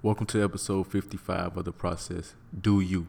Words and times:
Welcome 0.00 0.26
to 0.26 0.44
episode 0.44 0.86
55 0.86 1.56
of 1.56 1.64
The 1.64 1.72
Process. 1.72 2.34
Do 2.56 2.80
you? 2.80 3.08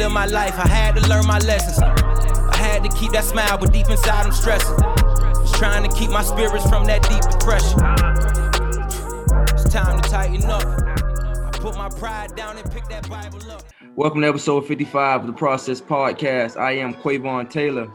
I 0.00 0.04
live 0.04 0.12
my 0.12 0.24
life, 0.24 0.58
I 0.58 0.66
had 0.66 0.96
to 0.96 1.06
learn 1.10 1.26
my 1.26 1.36
lessons. 1.40 1.78
I 1.78 2.56
had 2.56 2.82
to 2.84 2.88
keep 2.96 3.12
that 3.12 3.22
smile, 3.22 3.58
but 3.58 3.70
deep 3.70 3.90
inside 3.90 4.24
I'm 4.24 4.32
stressing. 4.32 4.78
Just 5.42 5.56
trying 5.56 5.86
to 5.86 5.94
keep 5.94 6.08
my 6.08 6.22
spirits 6.22 6.66
from 6.70 6.86
that 6.86 7.02
deep 7.02 7.20
depression. 7.30 7.78
It's 9.54 9.70
time 9.70 10.00
to 10.00 10.08
tighten 10.08 10.48
up. 10.48 10.64
I 10.64 11.50
put 11.52 11.76
my 11.76 11.90
pride 11.90 12.34
down 12.34 12.56
and 12.56 12.72
pick 12.72 12.88
that 12.88 13.10
Bible 13.10 13.42
up. 13.50 13.62
Welcome 13.94 14.22
to 14.22 14.28
episode 14.28 14.66
55 14.66 15.20
of 15.20 15.26
the 15.26 15.34
Process 15.34 15.82
Podcast. 15.82 16.56
I 16.56 16.72
am 16.78 16.94
Quavon 16.94 17.50
Taylor. 17.50 17.92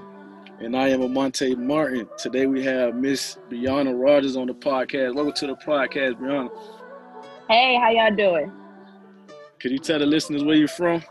And 0.59 0.77
I 0.77 0.89
am 0.89 0.99
Amonte 0.99 1.57
Martin. 1.57 2.07
Today 2.19 2.45
we 2.45 2.63
have 2.65 2.93
Miss 2.93 3.39
Briauna 3.49 3.99
Rogers 3.99 4.35
on 4.35 4.45
the 4.45 4.53
podcast. 4.53 5.15
Welcome 5.15 5.33
to 5.33 5.47
the 5.47 5.55
podcast, 5.55 6.19
Briauna. 6.19 6.51
Hey, 7.49 7.79
how 7.81 7.89
y'all 7.89 8.15
doing? 8.15 8.51
Could 9.59 9.71
you 9.71 9.79
tell 9.79 9.97
the 9.97 10.05
listeners 10.05 10.43
where 10.43 10.55
you're 10.55 10.67
from? 10.67 11.01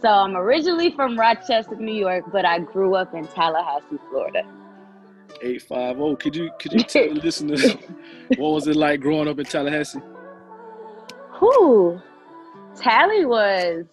So 0.00 0.08
I'm 0.08 0.36
originally 0.36 0.92
from 0.92 1.18
Rochester, 1.18 1.74
New 1.74 1.94
York, 1.94 2.24
but 2.30 2.44
I 2.44 2.60
grew 2.60 2.94
up 2.94 3.14
in 3.14 3.26
Tallahassee, 3.26 3.98
Florida. 4.10 4.42
850. 5.42 6.16
Could 6.22 6.36
you 6.36 6.50
could 6.58 6.72
you 6.72 6.80
tell 6.80 7.14
the 7.14 7.20
listeners 7.22 7.76
what 8.36 8.50
was 8.50 8.66
it 8.66 8.76
like 8.76 9.00
growing 9.00 9.28
up 9.28 9.38
in 9.38 9.44
Tallahassee? 9.44 10.00
Whew. 11.38 12.00
Tally 12.76 13.24
was 13.24 13.84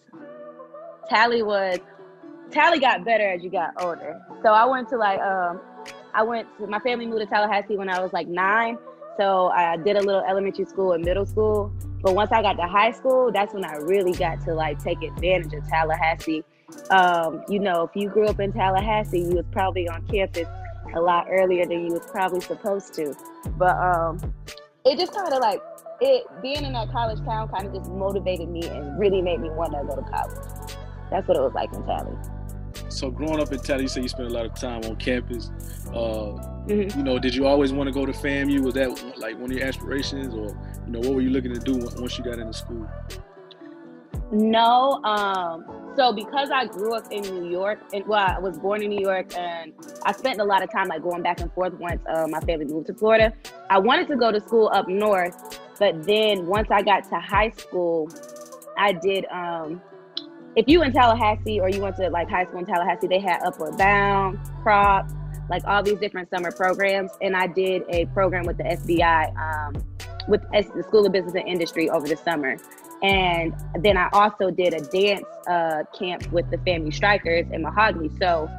Tally 1.09 1.44
was 1.44 1.80
Tally 2.52 2.80
got 2.80 3.03
better 3.03 3.28
as 3.28 3.44
you 3.44 3.50
got 3.50 3.72
older. 3.80 4.19
So 4.44 4.50
I 4.50 4.66
went 4.66 4.90
to 4.90 4.97
like 4.97 5.19
um 5.19 5.59
I 6.13 6.24
went 6.24 6.47
to 6.58 6.68
my 6.68 6.79
family 6.79 7.06
moved 7.06 7.22
to 7.22 7.28
Tallahassee 7.28 7.78
when 7.78 7.90
I 7.90 8.00
was 8.00 8.13
like 8.13 8.28
nine. 8.28 8.78
So 9.18 9.47
I 9.47 9.78
did 9.78 9.97
a 9.97 10.02
little 10.02 10.24
elementary 10.28 10.66
school 10.66 10.94
and 10.94 11.03
middle 11.03 11.25
school. 11.25 11.74
But 12.05 12.13
once 12.13 12.31
I 12.31 12.43
got 12.43 12.53
to 12.57 12.67
high 12.67 12.91
school, 12.91 13.31
that's 13.31 13.51
when 13.51 13.66
I 13.66 13.77
really 13.77 14.11
got 14.11 14.39
to 14.45 14.53
like 14.53 14.77
take 14.81 15.01
advantage 15.01 15.51
of 15.55 15.67
Tallahassee. 15.67 16.43
Um, 16.91 17.43
you 17.49 17.57
know, 17.57 17.81
if 17.81 17.95
you 17.95 18.09
grew 18.09 18.27
up 18.27 18.39
in 18.39 18.53
Tallahassee, 18.53 19.21
you 19.21 19.38
was 19.38 19.45
probably 19.51 19.89
on 19.89 20.05
campus 20.05 20.47
a 20.93 21.01
lot 21.01 21.25
earlier 21.31 21.66
than 21.66 21.83
you 21.83 21.93
was 21.93 22.05
probably 22.05 22.41
supposed 22.41 22.93
to. 22.93 23.16
But 23.57 23.75
um 23.75 24.19
it 24.85 24.99
just 24.99 25.16
kind 25.16 25.33
of 25.33 25.39
like 25.39 25.59
it 25.99 26.27
being 26.43 26.63
in 26.63 26.73
that 26.73 26.91
college 26.91 27.17
town 27.25 27.49
kind 27.49 27.66
of 27.66 27.73
just 27.73 27.89
motivated 27.89 28.49
me 28.49 28.61
and 28.67 28.99
really 28.99 29.23
made 29.23 29.39
me 29.39 29.49
want 29.49 29.72
to 29.73 29.83
go 29.83 29.95
to 29.95 30.03
college. 30.03 30.37
That's 31.09 31.27
what 31.27 31.37
it 31.37 31.41
was 31.41 31.53
like 31.55 31.73
in 31.73 31.83
Tally. 31.85 32.16
So 32.89 33.09
growing 33.09 33.41
up 33.41 33.51
in 33.51 33.57
Tally, 33.57 33.83
you 33.83 33.87
say 33.87 34.01
you 34.01 34.09
spent 34.09 34.29
a 34.29 34.31
lot 34.31 34.45
of 34.45 34.53
time 34.53 34.83
on 34.83 34.95
campus. 34.97 35.49
Uh, 35.91 36.54
Mhm. 36.68 36.96
You 36.98 37.03
know, 37.03 37.20
did 37.20 37.36
you 37.36 37.46
always 37.46 37.72
want 37.72 37.88
to 37.88 37.94
go 37.94 38.06
to 38.06 38.12
FAMU? 38.12 38.64
Was 38.64 38.74
that 38.74 38.90
like 39.18 39.38
one 39.38 39.52
of 39.52 39.58
your 39.58 39.68
aspirations, 39.68 40.34
or 40.34 40.58
you 40.86 40.92
know, 40.92 41.00
what 41.00 41.14
were 41.14 41.22
you 41.22 41.30
looking 41.30 41.53
to 41.53 41.59
do 41.59 41.78
once 42.00 42.18
you 42.18 42.24
got 42.24 42.40
into 42.40 42.53
school? 42.53 42.88
No, 44.31 45.03
um, 45.03 45.64
so 45.96 46.12
because 46.12 46.50
I 46.50 46.66
grew 46.66 46.96
up 46.96 47.12
in 47.12 47.22
New 47.22 47.50
York, 47.50 47.80
and 47.94 48.06
well, 48.08 48.26
I 48.28 48.40
was 48.40 48.58
born 48.58 48.81
in 48.81 48.90
New 48.90 49.00
York, 49.00 49.38
and 49.38 49.74
I 50.03 50.12
spent 50.12 50.42
a 50.42 50.44
lot 50.44 50.64
of 50.64 50.72
time 50.72 50.88
like 50.88 51.03
going 51.03 51.22
back 51.22 51.40
and 51.40 51.53
forth 51.53 51.74
once 51.74 52.02
uh, 52.09 52.26
my 52.28 52.40
family 52.40 52.66
moved 52.66 52.88
to 52.88 52.96
Florida. 52.96 53.32
I 53.70 53.78
wanted 53.78 54.08
to 54.08 54.16
go 54.16 54.32
to 54.32 54.40
school 54.40 54.72
up 54.74 54.88
north, 54.88 55.59
but 55.78 56.03
then 56.03 56.47
once 56.47 56.70
I 56.72 56.82
got 56.82 57.08
to 57.09 57.20
high 57.20 57.52
school, 57.52 58.09
I 58.78 58.94
did. 58.94 59.26
Um, 59.26 59.82
if 60.56 60.68
you 60.68 60.82
in 60.84 60.92
Tallahassee 60.92 61.59
or 61.59 61.70
you 61.70 61.82
went 61.82 61.97
to 61.97 62.09
like 62.09 62.30
high 62.30 62.46
school 62.46 62.59
in 62.59 62.66
Tallahassee, 62.66 63.08
they 63.08 63.20
had 63.20 63.42
Upward 63.44 63.78
Bound, 63.78 64.40
Prop, 64.64 65.08
like 65.50 65.63
all 65.66 65.83
these 65.83 66.00
different 66.00 66.29
summer 66.29 66.51
programs, 66.51 67.11
and 67.22 67.35
I 67.35 67.47
did 67.47 67.83
a 67.89 68.06
program 68.07 68.45
with 68.45 68.57
the 68.57 68.63
SBI, 68.63 69.35
um, 69.38 69.75
with 70.28 70.44
S- 70.53 70.69
the 70.75 70.83
School 70.83 71.06
of 71.06 71.11
Business 71.11 71.35
and 71.35 71.47
Industry 71.47 71.89
over 71.89 72.07
the 72.07 72.17
summer. 72.17 72.57
And 73.03 73.53
then 73.79 73.97
I 73.97 74.09
also 74.13 74.50
did 74.50 74.73
a 74.73 74.81
dance 74.81 75.25
uh, 75.47 75.84
camp 75.97 76.31
with 76.31 76.50
the 76.50 76.57
FAMU 76.57 76.94
Strikers 76.94 77.45
in 77.51 77.61
Mahogany. 77.61 78.09
So 78.19 78.50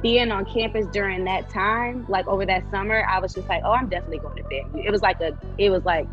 being 0.00 0.30
on 0.30 0.46
campus 0.46 0.86
during 0.86 1.24
that 1.24 1.50
time, 1.50 2.06
like 2.08 2.26
over 2.26 2.46
that 2.46 2.70
summer, 2.70 3.04
I 3.06 3.18
was 3.18 3.34
just 3.34 3.48
like, 3.48 3.62
oh, 3.64 3.72
I'm 3.72 3.88
definitely 3.88 4.18
going 4.18 4.36
to 4.36 4.42
FAMU. 4.44 4.86
It 4.86 4.90
was 4.90 5.02
like 5.02 5.20
a, 5.20 5.36
it 5.58 5.70
was 5.70 5.84
like, 5.84 6.08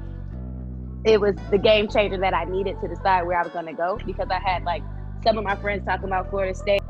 it 1.06 1.22
was 1.22 1.36
the 1.52 1.58
game 1.58 1.88
changer 1.88 2.18
that 2.18 2.34
I 2.34 2.44
needed 2.44 2.82
to 2.82 2.88
decide 2.88 3.24
where 3.24 3.40
I 3.40 3.44
was 3.44 3.54
going 3.54 3.68
to 3.68 3.74
go 3.74 3.98
because 4.06 4.28
I 4.30 4.40
had 4.40 4.64
like 4.64 4.84
some 5.24 5.38
of 5.38 5.44
my 5.44 5.56
friends 5.56 5.86
talking 5.86 6.08
about 6.08 6.30
Florida 6.30 6.54
State, 6.54 6.82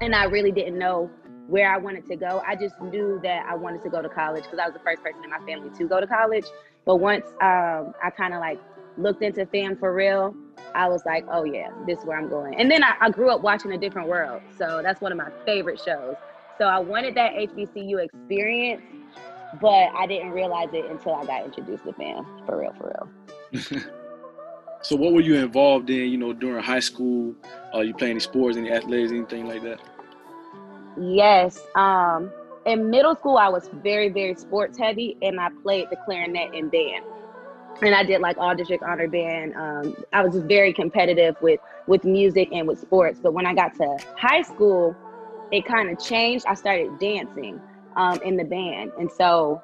and 0.00 0.14
I 0.14 0.24
really 0.24 0.52
didn't 0.52 0.78
know 0.78 1.10
where 1.48 1.72
I 1.72 1.76
wanted 1.76 2.06
to 2.06 2.16
go. 2.16 2.42
I 2.46 2.56
just 2.56 2.80
knew 2.80 3.20
that 3.22 3.46
I 3.48 3.54
wanted 3.54 3.82
to 3.82 3.90
go 3.90 4.02
to 4.02 4.08
college 4.08 4.44
because 4.44 4.58
I 4.58 4.66
was 4.66 4.74
the 4.74 4.80
first 4.80 5.02
person 5.02 5.22
in 5.24 5.30
my 5.30 5.38
family 5.38 5.70
to 5.76 5.88
go 5.88 6.00
to 6.00 6.06
college. 6.06 6.44
But 6.84 6.96
once 6.96 7.26
um, 7.40 7.94
I 8.02 8.10
kind 8.16 8.34
of 8.34 8.40
like 8.40 8.60
looked 8.96 9.22
into 9.22 9.46
fam 9.46 9.76
for 9.76 9.94
real, 9.94 10.34
I 10.74 10.88
was 10.88 11.02
like, 11.04 11.24
oh 11.30 11.44
yeah, 11.44 11.70
this 11.86 11.98
is 11.98 12.04
where 12.04 12.18
I'm 12.18 12.28
going. 12.28 12.54
And 12.58 12.70
then 12.70 12.82
I, 12.82 12.94
I 13.00 13.10
grew 13.10 13.30
up 13.30 13.42
watching 13.42 13.72
A 13.72 13.78
Different 13.78 14.08
World. 14.08 14.42
So 14.58 14.80
that's 14.82 15.00
one 15.00 15.12
of 15.12 15.18
my 15.18 15.30
favorite 15.44 15.80
shows. 15.80 16.16
So 16.58 16.64
I 16.64 16.78
wanted 16.78 17.14
that 17.16 17.32
HBCU 17.34 18.04
experience, 18.04 18.82
but 19.60 19.88
I 19.96 20.06
didn't 20.06 20.30
realize 20.30 20.68
it 20.72 20.90
until 20.90 21.14
I 21.14 21.26
got 21.26 21.44
introduced 21.44 21.84
to 21.84 21.92
fam 21.92 22.24
for 22.46 22.58
real, 22.58 22.74
for 22.78 23.08
real. 23.52 23.82
So 24.82 24.96
what 24.96 25.12
were 25.12 25.20
you 25.20 25.36
involved 25.36 25.90
in? 25.90 26.10
You 26.10 26.18
know, 26.18 26.32
during 26.32 26.60
high 26.60 26.80
school, 26.80 27.36
uh, 27.72 27.80
you 27.80 27.94
playing 27.94 28.12
any 28.12 28.20
sports, 28.20 28.56
any 28.56 28.72
athletics, 28.72 29.12
anything 29.12 29.46
like 29.46 29.62
that? 29.62 29.80
Yes. 31.00 31.60
Um, 31.74 32.32
in 32.66 32.90
middle 32.90 33.16
school, 33.16 33.36
I 33.36 33.48
was 33.48 33.68
very, 33.82 34.08
very 34.08 34.34
sports 34.34 34.78
heavy, 34.78 35.16
and 35.22 35.40
I 35.40 35.48
played 35.62 35.88
the 35.90 35.96
clarinet 36.04 36.54
and 36.54 36.70
band. 36.70 37.04
And 37.80 37.94
I 37.94 38.04
did 38.04 38.20
like 38.20 38.38
all 38.38 38.54
district 38.54 38.84
honor 38.84 39.08
band. 39.08 39.54
Um, 39.54 39.96
I 40.12 40.22
was 40.22 40.34
just 40.34 40.46
very 40.46 40.72
competitive 40.72 41.36
with 41.40 41.58
with 41.88 42.04
music 42.04 42.48
and 42.52 42.68
with 42.68 42.78
sports. 42.78 43.18
But 43.20 43.32
when 43.32 43.46
I 43.46 43.54
got 43.54 43.74
to 43.76 43.98
high 44.16 44.42
school, 44.42 44.94
it 45.50 45.64
kind 45.64 45.90
of 45.90 45.98
changed. 45.98 46.46
I 46.46 46.54
started 46.54 46.98
dancing 47.00 47.60
um, 47.96 48.20
in 48.22 48.36
the 48.36 48.44
band, 48.44 48.92
and 48.98 49.10
so 49.10 49.60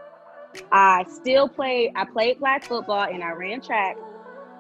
I 0.73 1.05
still 1.05 1.49
played. 1.49 1.93
I 1.95 2.05
played 2.05 2.39
flag 2.39 2.65
football 2.65 3.05
and 3.05 3.23
I 3.23 3.31
ran 3.33 3.61
track. 3.61 3.97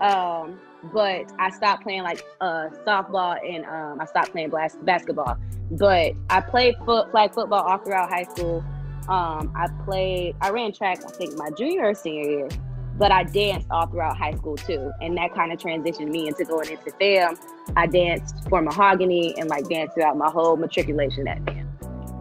Um, 0.00 0.60
but 0.92 1.30
I 1.38 1.50
stopped 1.50 1.82
playing 1.82 2.02
like 2.02 2.25
uh, 2.40 2.69
softball 2.86 3.36
and 3.44 3.64
um, 3.64 4.00
I 4.00 4.04
stopped 4.06 4.32
playing 4.32 4.50
blas- 4.50 4.78
basketball. 4.82 5.36
But 5.70 6.12
I 6.30 6.40
played 6.40 6.76
foot 6.84 7.10
flag 7.10 7.34
football 7.34 7.62
all 7.62 7.78
throughout 7.78 8.08
high 8.08 8.25
school. 8.25 8.64
Um, 9.08 9.52
I 9.54 9.69
played, 9.84 10.36
I 10.40 10.50
ran 10.50 10.72
track, 10.72 10.98
I 11.04 11.10
think 11.10 11.36
my 11.36 11.50
junior 11.56 11.86
or 11.86 11.94
senior 11.94 12.30
year, 12.30 12.48
but 12.96 13.10
I 13.10 13.25
danced 13.25 13.66
all 13.70 13.86
throughout 13.86 14.16
high 14.16 14.34
school 14.34 14.56
too. 14.56 14.90
And 15.00 15.16
that 15.16 15.34
kind 15.34 15.52
of 15.52 15.58
transitioned 15.58 16.08
me 16.08 16.28
into 16.28 16.44
going 16.44 16.70
into 16.70 16.90
film. 16.92 17.38
I 17.76 17.86
danced 17.86 18.48
for 18.48 18.60
Mahogany 18.60 19.34
and 19.38 19.48
like 19.48 19.69
danced 19.69 19.94
throughout 19.94 20.16
my 20.16 20.31
whole 20.31 20.56
matriculation 20.56 21.26
at 21.28 21.44
band. 21.44 21.69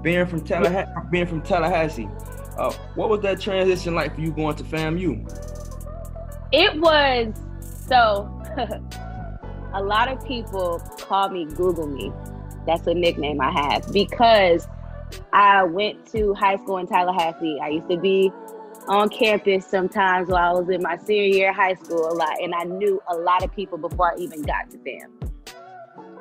Being 0.01 0.25
from 0.25 0.41
Tallahassee, 0.41 0.91
being 1.11 1.25
from 1.25 1.41
Tallahassee, 1.41 2.07
uh, 2.57 2.71
what 2.95 3.09
was 3.09 3.21
that 3.21 3.41
transition 3.41 3.95
like 3.95 4.15
for 4.15 4.21
you 4.21 4.31
going 4.31 4.55
to 4.55 4.63
FAMU? 4.63 5.29
It 6.51 6.79
was 6.79 7.33
so. 7.87 8.36
a 9.73 9.81
lot 9.81 10.11
of 10.11 10.25
people 10.25 10.79
call 10.99 11.29
me 11.29 11.45
Google 11.45 11.87
Me. 11.87 12.11
That's 12.65 12.85
a 12.87 12.93
nickname 12.93 13.39
I 13.39 13.51
have 13.51 13.91
because 13.93 14.67
I 15.31 15.63
went 15.63 16.05
to 16.11 16.33
high 16.33 16.57
school 16.57 16.77
in 16.77 16.87
Tallahassee. 16.87 17.59
I 17.61 17.69
used 17.69 17.89
to 17.89 17.97
be 17.97 18.31
on 18.87 19.09
campus 19.09 19.65
sometimes 19.65 20.29
while 20.29 20.55
I 20.55 20.59
was 20.59 20.69
in 20.69 20.81
my 20.81 20.97
senior 20.97 21.23
year 21.23 21.49
of 21.49 21.55
high 21.55 21.75
school 21.75 22.09
a 22.09 22.13
lot, 22.13 22.41
and 22.41 22.53
I 22.55 22.63
knew 22.63 23.01
a 23.09 23.15
lot 23.15 23.43
of 23.43 23.53
people 23.53 23.77
before 23.77 24.13
I 24.13 24.17
even 24.17 24.41
got 24.41 24.69
to 24.71 24.77
them. 24.77 25.19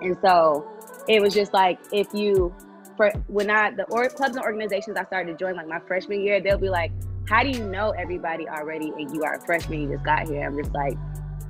And 0.02 0.16
so 0.20 0.66
it 1.08 1.22
was 1.22 1.32
just 1.32 1.54
like 1.54 1.78
if 1.92 2.12
you 2.12 2.54
for 2.96 3.10
when 3.28 3.50
I 3.50 3.70
the 3.70 3.84
or, 3.84 4.08
clubs 4.08 4.36
and 4.36 4.44
organizations 4.44 4.96
I 4.96 5.04
started 5.04 5.32
to 5.32 5.38
join 5.38 5.56
like 5.56 5.68
my 5.68 5.80
freshman 5.80 6.20
year, 6.20 6.40
they'll 6.40 6.58
be 6.58 6.70
like, 6.70 6.92
"How 7.28 7.42
do 7.42 7.50
you 7.50 7.64
know 7.66 7.90
everybody 7.90 8.48
already 8.48 8.92
and 8.96 9.14
you 9.14 9.24
are 9.24 9.34
a 9.34 9.40
freshman? 9.40 9.82
You 9.82 9.92
just 9.94 10.04
got 10.04 10.28
here." 10.28 10.46
I'm 10.46 10.56
just 10.56 10.74
like, 10.74 10.96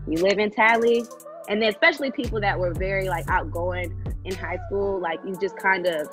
"You 0.06 0.18
live 0.18 0.38
in 0.38 0.50
Tally," 0.50 1.04
and 1.48 1.60
then 1.60 1.70
especially 1.70 2.10
people 2.10 2.40
that 2.40 2.58
were 2.58 2.72
very 2.72 3.08
like 3.08 3.28
outgoing 3.28 3.94
in 4.24 4.34
high 4.34 4.58
school, 4.66 5.00
like 5.00 5.20
you 5.24 5.36
just 5.40 5.56
kind 5.56 5.86
of 5.86 6.08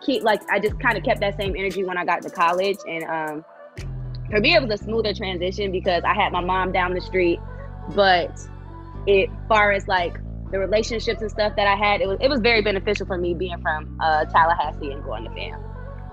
keep 0.00 0.22
like 0.22 0.40
I 0.50 0.58
just 0.58 0.78
kind 0.80 0.96
of 0.96 1.04
kept 1.04 1.20
that 1.20 1.36
same 1.36 1.54
energy 1.56 1.84
when 1.84 1.96
I 1.96 2.04
got 2.04 2.22
to 2.22 2.30
college, 2.30 2.78
and 2.88 3.04
um, 3.04 3.44
for 4.30 4.40
me 4.40 4.54
it 4.54 4.62
was 4.62 4.80
a 4.80 4.82
smoother 4.82 5.14
transition 5.14 5.72
because 5.72 6.02
I 6.04 6.14
had 6.14 6.32
my 6.32 6.40
mom 6.40 6.72
down 6.72 6.94
the 6.94 7.00
street, 7.00 7.40
but 7.94 8.40
it 9.06 9.30
far 9.48 9.72
as 9.72 9.88
like 9.88 10.16
the 10.50 10.58
relationships 10.58 11.22
and 11.22 11.30
stuff 11.30 11.56
that 11.56 11.66
I 11.66 11.74
had, 11.74 12.00
it 12.00 12.08
was 12.08 12.18
it 12.20 12.28
was 12.28 12.40
very 12.40 12.62
beneficial 12.62 13.06
for 13.06 13.18
me 13.18 13.34
being 13.34 13.60
from 13.62 13.96
uh, 14.00 14.24
Tallahassee 14.26 14.90
and 14.90 15.02
going 15.02 15.24
to 15.24 15.30
FAM. 15.30 15.60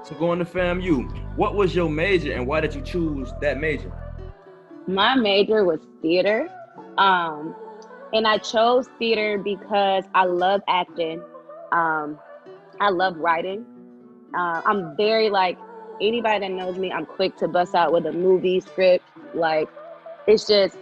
So 0.04 0.16
going 0.16 0.40
to 0.40 0.46
FAMU, 0.46 1.36
what 1.36 1.56
was 1.56 1.76
your 1.76 1.90
major 1.90 2.32
and 2.32 2.48
why 2.48 2.62
did 2.62 2.74
you 2.74 2.82
choose 2.82 3.32
that 3.42 3.60
major? 3.60 3.92
My 4.88 5.16
major 5.16 5.66
was 5.66 5.80
theater. 6.02 6.50
Um, 7.00 7.56
and 8.14 8.28
I 8.28 8.38
chose 8.38 8.88
theater 9.00 9.38
because 9.38 10.04
I 10.14 10.26
love 10.26 10.62
acting. 10.68 11.24
Um, 11.72 12.20
I 12.80 12.90
love 12.90 13.18
writing. 13.18 13.66
Uh, 14.38 14.62
I'm 14.66 14.96
very 14.96 15.30
like 15.30 15.58
anybody 16.02 16.48
that 16.48 16.52
knows 16.52 16.78
me. 16.78 16.92
I'm 16.92 17.06
quick 17.06 17.38
to 17.38 17.48
bust 17.48 17.74
out 17.74 17.92
with 17.92 18.06
a 18.06 18.12
movie 18.12 18.60
script. 18.60 19.06
Like 19.34 19.70
it's 20.28 20.46
just 20.46 20.78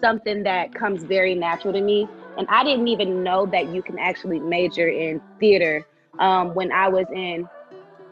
something 0.00 0.42
that 0.42 0.74
comes 0.74 1.04
very 1.04 1.34
natural 1.34 1.72
to 1.72 1.80
me. 1.80 2.08
And 2.36 2.46
I 2.48 2.62
didn't 2.64 2.88
even 2.88 3.22
know 3.22 3.46
that 3.46 3.68
you 3.74 3.82
can 3.82 3.98
actually 3.98 4.38
major 4.38 4.88
in 4.88 5.20
theater 5.40 5.86
um, 6.18 6.54
when 6.54 6.72
I 6.72 6.88
was 6.88 7.06
in 7.12 7.48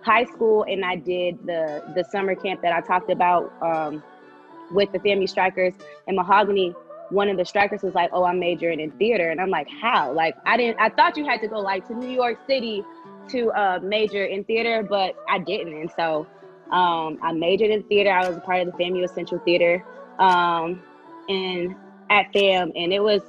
high 0.02 0.25
school 0.25 0.64
and 0.69 0.84
I 0.84 0.96
did 0.96 1.38
the 1.46 1.82
the 1.94 2.05
summer 2.05 2.34
camp 2.34 2.62
that 2.62 2.72
I 2.72 2.81
talked 2.81 3.11
about 3.11 3.52
um, 3.61 4.02
with 4.70 4.93
the 4.93 4.99
FAMU 4.99 5.29
Strikers 5.29 5.75
and 6.06 6.17
Mahogany. 6.17 6.75
One 7.11 7.29
of 7.29 7.37
the 7.37 7.44
strikers 7.44 7.82
was 7.82 7.94
like, 7.94 8.11
"Oh, 8.12 8.25
I'm 8.25 8.38
majoring 8.38 8.81
in 8.81 8.91
theater," 8.93 9.31
and 9.31 9.41
I'm 9.41 9.50
like, 9.50 9.69
"How?" 9.81 10.12
Like, 10.12 10.37
I 10.44 10.56
didn't. 10.56 10.81
I 10.81 10.88
thought 10.88 11.17
you 11.17 11.25
had 11.25 11.41
to 11.41 11.49
go 11.49 11.58
like 11.58 11.87
to 11.88 11.94
New 11.94 12.11
York 12.11 12.38
City 12.47 12.82
to 13.29 13.50
uh, 13.53 13.79
major 13.82 14.25
in 14.25 14.44
theater, 14.44 14.85
but 14.88 15.14
I 15.29 15.38
didn't, 15.38 15.75
and 15.75 15.91
so 15.91 16.26
um, 16.70 17.19
I 17.23 17.32
majored 17.32 17.70
in 17.70 17.82
theater. 17.85 18.11
I 18.11 18.26
was 18.26 18.37
a 18.37 18.41
part 18.41 18.67
of 18.67 18.67
the 18.67 18.73
FAMU 18.73 19.05
Essential 19.05 19.38
Theater, 19.41 19.85
um, 20.19 20.82
and 21.29 21.75
at 22.11 22.32
FAM, 22.32 22.73
and 22.75 22.93
it 22.93 23.00
was 23.00 23.23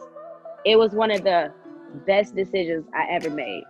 it 0.66 0.76
was 0.76 0.94
one 0.94 1.12
of 1.12 1.24
the 1.24 1.52
best 2.06 2.36
decisions 2.36 2.86
I 2.94 3.06
ever 3.12 3.30
made. 3.30 3.64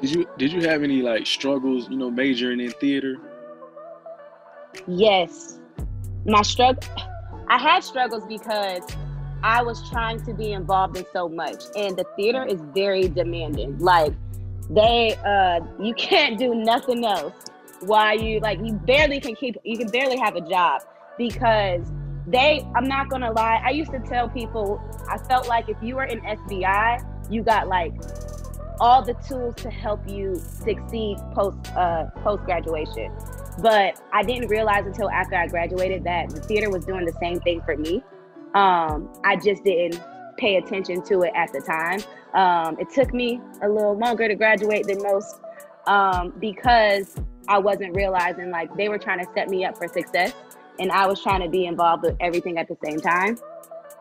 Did 0.00 0.10
you 0.12 0.28
did 0.38 0.52
you 0.52 0.62
have 0.68 0.82
any 0.82 1.02
like 1.02 1.26
struggles, 1.26 1.88
you 1.90 1.96
know, 1.96 2.10
majoring 2.10 2.60
in 2.60 2.70
theater? 2.70 3.16
Yes. 4.86 5.58
My 6.24 6.42
struggle 6.42 6.82
I 7.50 7.58
had 7.58 7.82
struggles 7.82 8.24
because 8.26 8.82
I 9.42 9.60
was 9.62 9.90
trying 9.90 10.24
to 10.24 10.32
be 10.32 10.52
involved 10.52 10.96
in 10.96 11.04
so 11.12 11.28
much 11.28 11.64
and 11.76 11.96
the 11.96 12.04
theater 12.14 12.44
is 12.44 12.60
very 12.72 13.08
demanding. 13.08 13.76
Like 13.78 14.14
they 14.70 15.16
uh 15.26 15.58
you 15.82 15.92
can't 15.98 16.38
do 16.38 16.54
nothing 16.54 17.04
else 17.04 17.34
while 17.80 18.16
you 18.16 18.38
like 18.38 18.60
you 18.62 18.74
barely 18.74 19.18
can 19.18 19.34
keep 19.34 19.56
you 19.64 19.76
can 19.76 19.88
barely 19.88 20.16
have 20.16 20.36
a 20.36 20.40
job 20.42 20.82
because 21.18 21.82
they 22.26 22.64
i'm 22.76 22.86
not 22.86 23.08
gonna 23.08 23.32
lie 23.32 23.60
i 23.64 23.70
used 23.70 23.90
to 23.90 23.98
tell 24.00 24.28
people 24.28 24.80
i 25.08 25.16
felt 25.16 25.48
like 25.48 25.68
if 25.68 25.76
you 25.82 25.96
were 25.96 26.04
in 26.04 26.20
sbi 26.20 27.02
you 27.30 27.42
got 27.42 27.68
like 27.68 27.92
all 28.78 29.02
the 29.02 29.14
tools 29.26 29.54
to 29.56 29.70
help 29.70 30.06
you 30.08 30.36
succeed 30.36 31.16
post 31.32 31.56
uh, 31.74 32.04
post 32.22 32.44
graduation 32.44 33.10
but 33.62 34.00
i 34.12 34.22
didn't 34.22 34.48
realize 34.48 34.86
until 34.86 35.10
after 35.10 35.36
i 35.36 35.46
graduated 35.46 36.04
that 36.04 36.28
the 36.30 36.40
theater 36.40 36.70
was 36.70 36.84
doing 36.84 37.04
the 37.04 37.16
same 37.20 37.40
thing 37.40 37.60
for 37.62 37.76
me 37.76 38.02
um, 38.54 39.12
i 39.24 39.36
just 39.36 39.62
didn't 39.64 40.00
pay 40.36 40.56
attention 40.56 41.02
to 41.02 41.22
it 41.22 41.32
at 41.34 41.52
the 41.52 41.60
time 41.60 42.00
um, 42.34 42.78
it 42.78 42.88
took 42.90 43.12
me 43.12 43.40
a 43.62 43.68
little 43.68 43.98
longer 43.98 44.28
to 44.28 44.34
graduate 44.34 44.86
than 44.86 45.02
most 45.02 45.40
um, 45.86 46.32
because 46.40 47.16
i 47.48 47.58
wasn't 47.58 47.94
realizing 47.94 48.50
like 48.50 48.74
they 48.76 48.88
were 48.88 48.98
trying 48.98 49.18
to 49.18 49.26
set 49.34 49.48
me 49.48 49.64
up 49.64 49.76
for 49.76 49.88
success 49.88 50.34
and 50.80 50.90
I 50.90 51.06
was 51.06 51.22
trying 51.22 51.42
to 51.42 51.48
be 51.48 51.66
involved 51.66 52.02
with 52.04 52.16
everything 52.20 52.58
at 52.58 52.66
the 52.66 52.76
same 52.82 52.98
time. 52.98 53.38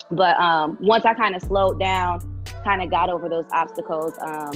But 0.10 0.40
um, 0.40 0.78
once 0.82 1.06
I 1.06 1.14
kind 1.14 1.36
of 1.36 1.42
slowed 1.44 1.80
down, 1.80 2.44
kind 2.64 2.82
of 2.82 2.90
got 2.90 3.10
over 3.10 3.30
those 3.30 3.46
obstacles, 3.52 4.14
um, 4.22 4.54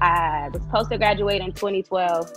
I 0.00 0.48
was 0.52 0.62
supposed 0.62 0.90
to 0.90 0.98
graduate 0.98 1.42
in 1.42 1.52
2012. 1.52 2.30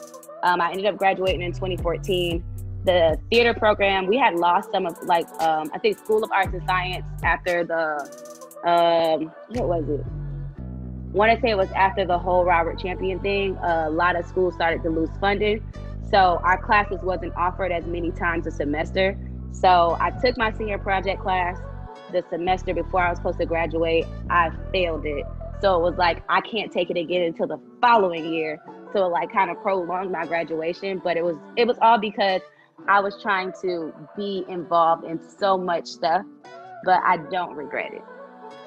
Um, 0.44 0.62
I 0.62 0.72
ended 0.72 0.86
up 0.86 0.98
graduating 0.98 1.42
in 1.42 1.52
2014. 1.52 2.44
The 2.86 3.20
theater 3.30 3.54
program, 3.54 4.08
we 4.08 4.18
had 4.18 4.36
lost 4.36 4.72
some 4.72 4.86
of 4.86 4.98
like 5.04 5.28
um, 5.42 5.70
I 5.74 5.80
think 5.80 5.98
School 5.98 6.24
of 6.24 6.32
Arts 6.32 6.54
and 6.54 6.66
Science 6.66 7.06
after 7.24 7.66
the 7.66 8.30
um, 8.66 9.32
what 9.50 9.68
was 9.68 9.90
it? 9.90 10.06
Want 11.14 11.34
to 11.34 11.42
say 11.42 11.50
it 11.52 11.58
was 11.58 11.72
after 11.72 12.06
the 12.06 12.18
whole 12.18 12.46
Robert 12.46 12.80
Champion 12.80 13.20
thing. 13.20 13.58
A 13.58 13.90
lot 13.90 14.16
of 14.16 14.26
schools 14.26 14.54
started 14.54 14.84
to 14.84 14.90
lose 14.90 15.10
funding, 15.20 15.64
so 16.10 16.40
our 16.44 16.62
classes 16.62 17.00
wasn't 17.02 17.36
offered 17.36 17.72
as 17.72 17.86
many 17.86 18.12
times 18.12 18.48
a 18.48 18.52
semester. 18.52 19.18
So 19.52 19.98
I 20.00 20.12
took 20.12 20.38
my 20.38 20.54
senior 20.54 20.78
project 20.78 21.22
class 21.22 21.60
the 22.12 22.24
semester 22.30 22.74
before 22.74 23.02
I 23.02 23.10
was 23.10 23.18
supposed 23.18 23.40
to 23.40 23.46
graduate. 23.46 24.06
I 24.30 24.52
failed 24.72 25.06
it. 25.06 25.26
So 25.62 25.76
it 25.76 25.82
was 25.82 25.98
like 25.98 26.24
I 26.30 26.42
can't 26.42 26.72
take 26.72 26.90
it 26.90 26.98
again 26.98 27.24
until 27.24 27.48
the 27.48 27.60
following 27.82 28.34
year. 28.34 28.60
So 28.94 29.06
it 29.06 29.10
like 29.10 29.32
kind 29.32 29.52
of 29.52 29.62
prolonged 29.62 30.12
my 30.12 30.26
graduation, 30.26 31.00
but 31.04 31.18
it 31.18 31.24
was 31.24 31.38
it 31.58 31.68
was 31.68 31.78
all 31.82 32.00
because 32.00 32.42
I 32.88 33.00
was 33.00 33.22
trying 33.22 33.54
to 33.62 33.94
be 34.16 34.46
involved 34.48 35.04
in 35.06 35.20
so 35.38 35.58
much 35.58 35.88
stuff, 35.88 36.26
but 36.84 37.02
I 37.04 37.18
don't 37.18 37.56
regret 37.56 37.94
it. 37.94 38.04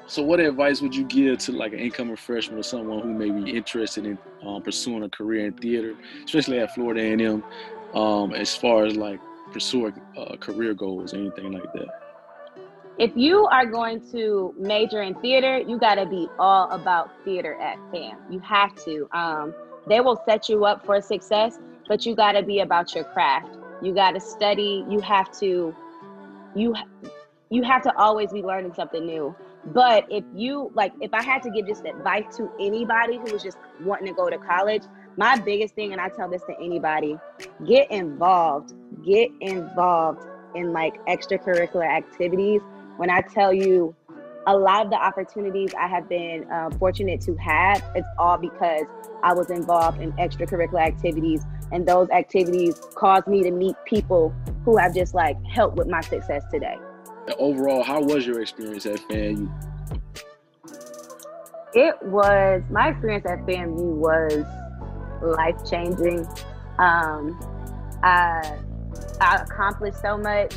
So, 0.05 0.21
what 0.21 0.39
advice 0.39 0.81
would 0.81 0.95
you 0.95 1.05
give 1.05 1.39
to 1.39 1.51
like 1.53 1.73
an 1.73 1.79
incoming 1.79 2.15
freshman 2.15 2.59
or 2.59 2.63
someone 2.63 3.01
who 3.01 3.13
may 3.13 3.29
be 3.29 3.51
interested 3.51 4.05
in 4.05 4.17
um, 4.45 4.61
pursuing 4.61 5.03
a 5.03 5.09
career 5.09 5.45
in 5.47 5.53
theater, 5.53 5.95
especially 6.25 6.59
at 6.59 6.73
Florida 6.75 7.01
A&M, 7.01 7.43
um, 7.93 8.33
as 8.33 8.55
far 8.55 8.85
as 8.85 8.95
like 8.95 9.19
pursuing 9.51 9.93
uh, 10.17 10.35
career 10.37 10.73
goals, 10.73 11.13
anything 11.13 11.51
like 11.51 11.71
that? 11.73 11.87
If 12.99 13.11
you 13.15 13.47
are 13.47 13.65
going 13.65 14.01
to 14.11 14.53
major 14.57 15.01
in 15.01 15.15
theater, 15.15 15.57
you 15.57 15.79
got 15.79 15.95
to 15.95 16.05
be 16.05 16.27
all 16.37 16.69
about 16.69 17.09
theater 17.23 17.55
at 17.55 17.77
FAM. 17.91 18.17
You 18.29 18.39
have 18.39 18.75
to. 18.85 19.07
Um, 19.13 19.53
they 19.87 19.99
will 19.99 20.21
set 20.25 20.49
you 20.49 20.65
up 20.65 20.85
for 20.85 21.01
success, 21.01 21.59
but 21.87 22.05
you 22.05 22.15
got 22.15 22.33
to 22.33 22.43
be 22.43 22.59
about 22.59 22.95
your 22.95 23.03
craft. 23.03 23.57
You 23.81 23.93
got 23.93 24.11
to 24.11 24.19
study. 24.19 24.85
You 24.89 24.99
have 25.01 25.31
to. 25.39 25.75
You 26.55 26.75
you 27.49 27.63
have 27.63 27.83
to 27.83 27.95
always 27.97 28.31
be 28.31 28.41
learning 28.41 28.73
something 28.73 29.05
new. 29.05 29.35
But 29.67 30.05
if 30.09 30.23
you 30.33 30.71
like, 30.73 30.93
if 31.01 31.13
I 31.13 31.23
had 31.23 31.41
to 31.43 31.49
give 31.49 31.67
just 31.67 31.85
advice 31.85 32.35
to 32.37 32.49
anybody 32.59 33.17
who 33.17 33.31
was 33.31 33.43
just 33.43 33.57
wanting 33.81 34.07
to 34.07 34.13
go 34.13 34.29
to 34.29 34.37
college, 34.37 34.83
my 35.17 35.37
biggest 35.37 35.75
thing, 35.75 35.91
and 35.91 36.01
I 36.01 36.09
tell 36.09 36.29
this 36.29 36.41
to 36.43 36.55
anybody, 36.61 37.17
get 37.65 37.89
involved. 37.91 38.73
Get 39.05 39.31
involved 39.41 40.25
in 40.55 40.73
like 40.73 40.93
extracurricular 41.05 41.87
activities. 41.87 42.61
When 42.97 43.09
I 43.09 43.21
tell 43.21 43.53
you 43.53 43.95
a 44.45 44.57
lot 44.57 44.85
of 44.85 44.91
the 44.91 44.97
opportunities 44.97 45.73
I 45.79 45.87
have 45.87 46.09
been 46.09 46.49
uh, 46.51 46.69
fortunate 46.77 47.21
to 47.21 47.35
have, 47.35 47.83
it's 47.95 48.07
all 48.17 48.37
because 48.37 48.85
I 49.23 49.33
was 49.33 49.49
involved 49.49 50.01
in 50.01 50.11
extracurricular 50.13 50.81
activities, 50.81 51.43
and 51.71 51.87
those 51.87 52.09
activities 52.09 52.79
caused 52.95 53.27
me 53.27 53.43
to 53.43 53.51
meet 53.51 53.75
people 53.85 54.33
who 54.65 54.77
have 54.77 54.93
just 54.93 55.13
like 55.13 55.37
helped 55.45 55.77
with 55.77 55.87
my 55.87 56.01
success 56.01 56.43
today. 56.51 56.77
Overall, 57.37 57.83
how 57.83 58.01
was 58.01 58.25
your 58.25 58.41
experience 58.41 58.85
at 58.85 58.99
FAMU? 59.09 59.49
It 61.73 61.95
was 62.03 62.61
my 62.69 62.89
experience 62.89 63.25
at 63.25 63.39
FAMU 63.45 63.95
was 63.95 64.43
life 65.21 65.55
changing. 65.69 66.27
Um, 66.77 67.39
I, 68.03 68.59
I 69.21 69.35
accomplished 69.37 70.01
so 70.01 70.17
much 70.17 70.53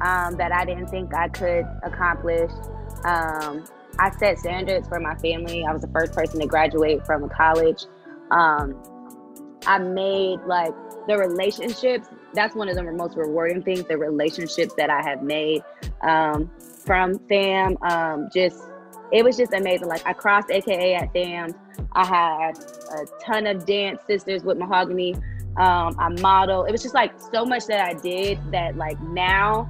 um, 0.00 0.36
that 0.36 0.52
I 0.52 0.64
didn't 0.64 0.88
think 0.88 1.14
I 1.14 1.28
could 1.28 1.66
accomplish. 1.82 2.50
Um, 3.04 3.64
I 3.98 4.10
set 4.10 4.38
standards 4.38 4.88
for 4.88 5.00
my 5.00 5.14
family. 5.16 5.64
I 5.64 5.72
was 5.72 5.82
the 5.82 5.88
first 5.88 6.12
person 6.12 6.40
to 6.40 6.46
graduate 6.46 7.04
from 7.04 7.24
a 7.24 7.28
college. 7.28 7.84
Um, 8.30 8.80
I 9.66 9.78
made 9.78 10.40
like 10.46 10.72
the 11.06 11.18
relationships 11.18 12.08
that's 12.32 12.54
one 12.54 12.68
of 12.68 12.76
the 12.76 12.82
most 12.82 13.16
rewarding 13.16 13.62
things. 13.62 13.84
The 13.84 13.98
relationships 13.98 14.74
that 14.76 14.90
I 14.90 15.02
have 15.02 15.22
made 15.22 15.62
um, 16.02 16.50
from 16.84 17.18
fam, 17.28 17.76
um, 17.82 18.28
just 18.32 18.62
it 19.12 19.24
was 19.24 19.36
just 19.36 19.52
amazing. 19.52 19.88
Like 19.88 20.06
I 20.06 20.12
crossed 20.12 20.50
AKA 20.50 20.94
at 20.94 21.12
fam. 21.12 21.54
I 21.92 22.06
had 22.06 22.58
a 22.92 23.24
ton 23.24 23.46
of 23.46 23.66
dance 23.66 24.00
sisters 24.06 24.44
with 24.44 24.58
Mahogany. 24.58 25.14
Um, 25.56 25.96
I 25.98 26.08
model. 26.20 26.64
It 26.64 26.72
was 26.72 26.82
just 26.82 26.94
like 26.94 27.12
so 27.32 27.44
much 27.44 27.66
that 27.66 27.84
I 27.84 27.94
did 27.94 28.38
that 28.52 28.76
like 28.76 29.00
now 29.00 29.68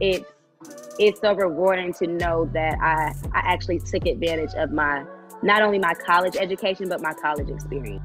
it's 0.00 0.30
it's 0.98 1.20
so 1.20 1.34
rewarding 1.34 1.92
to 1.94 2.06
know 2.06 2.48
that 2.52 2.78
I 2.80 3.12
I 3.34 3.52
actually 3.52 3.78
took 3.78 4.06
advantage 4.06 4.54
of 4.54 4.72
my 4.72 5.04
not 5.42 5.62
only 5.62 5.78
my 5.78 5.94
college 5.94 6.36
education 6.36 6.88
but 6.88 7.00
my 7.00 7.14
college 7.14 7.48
experience. 7.48 8.02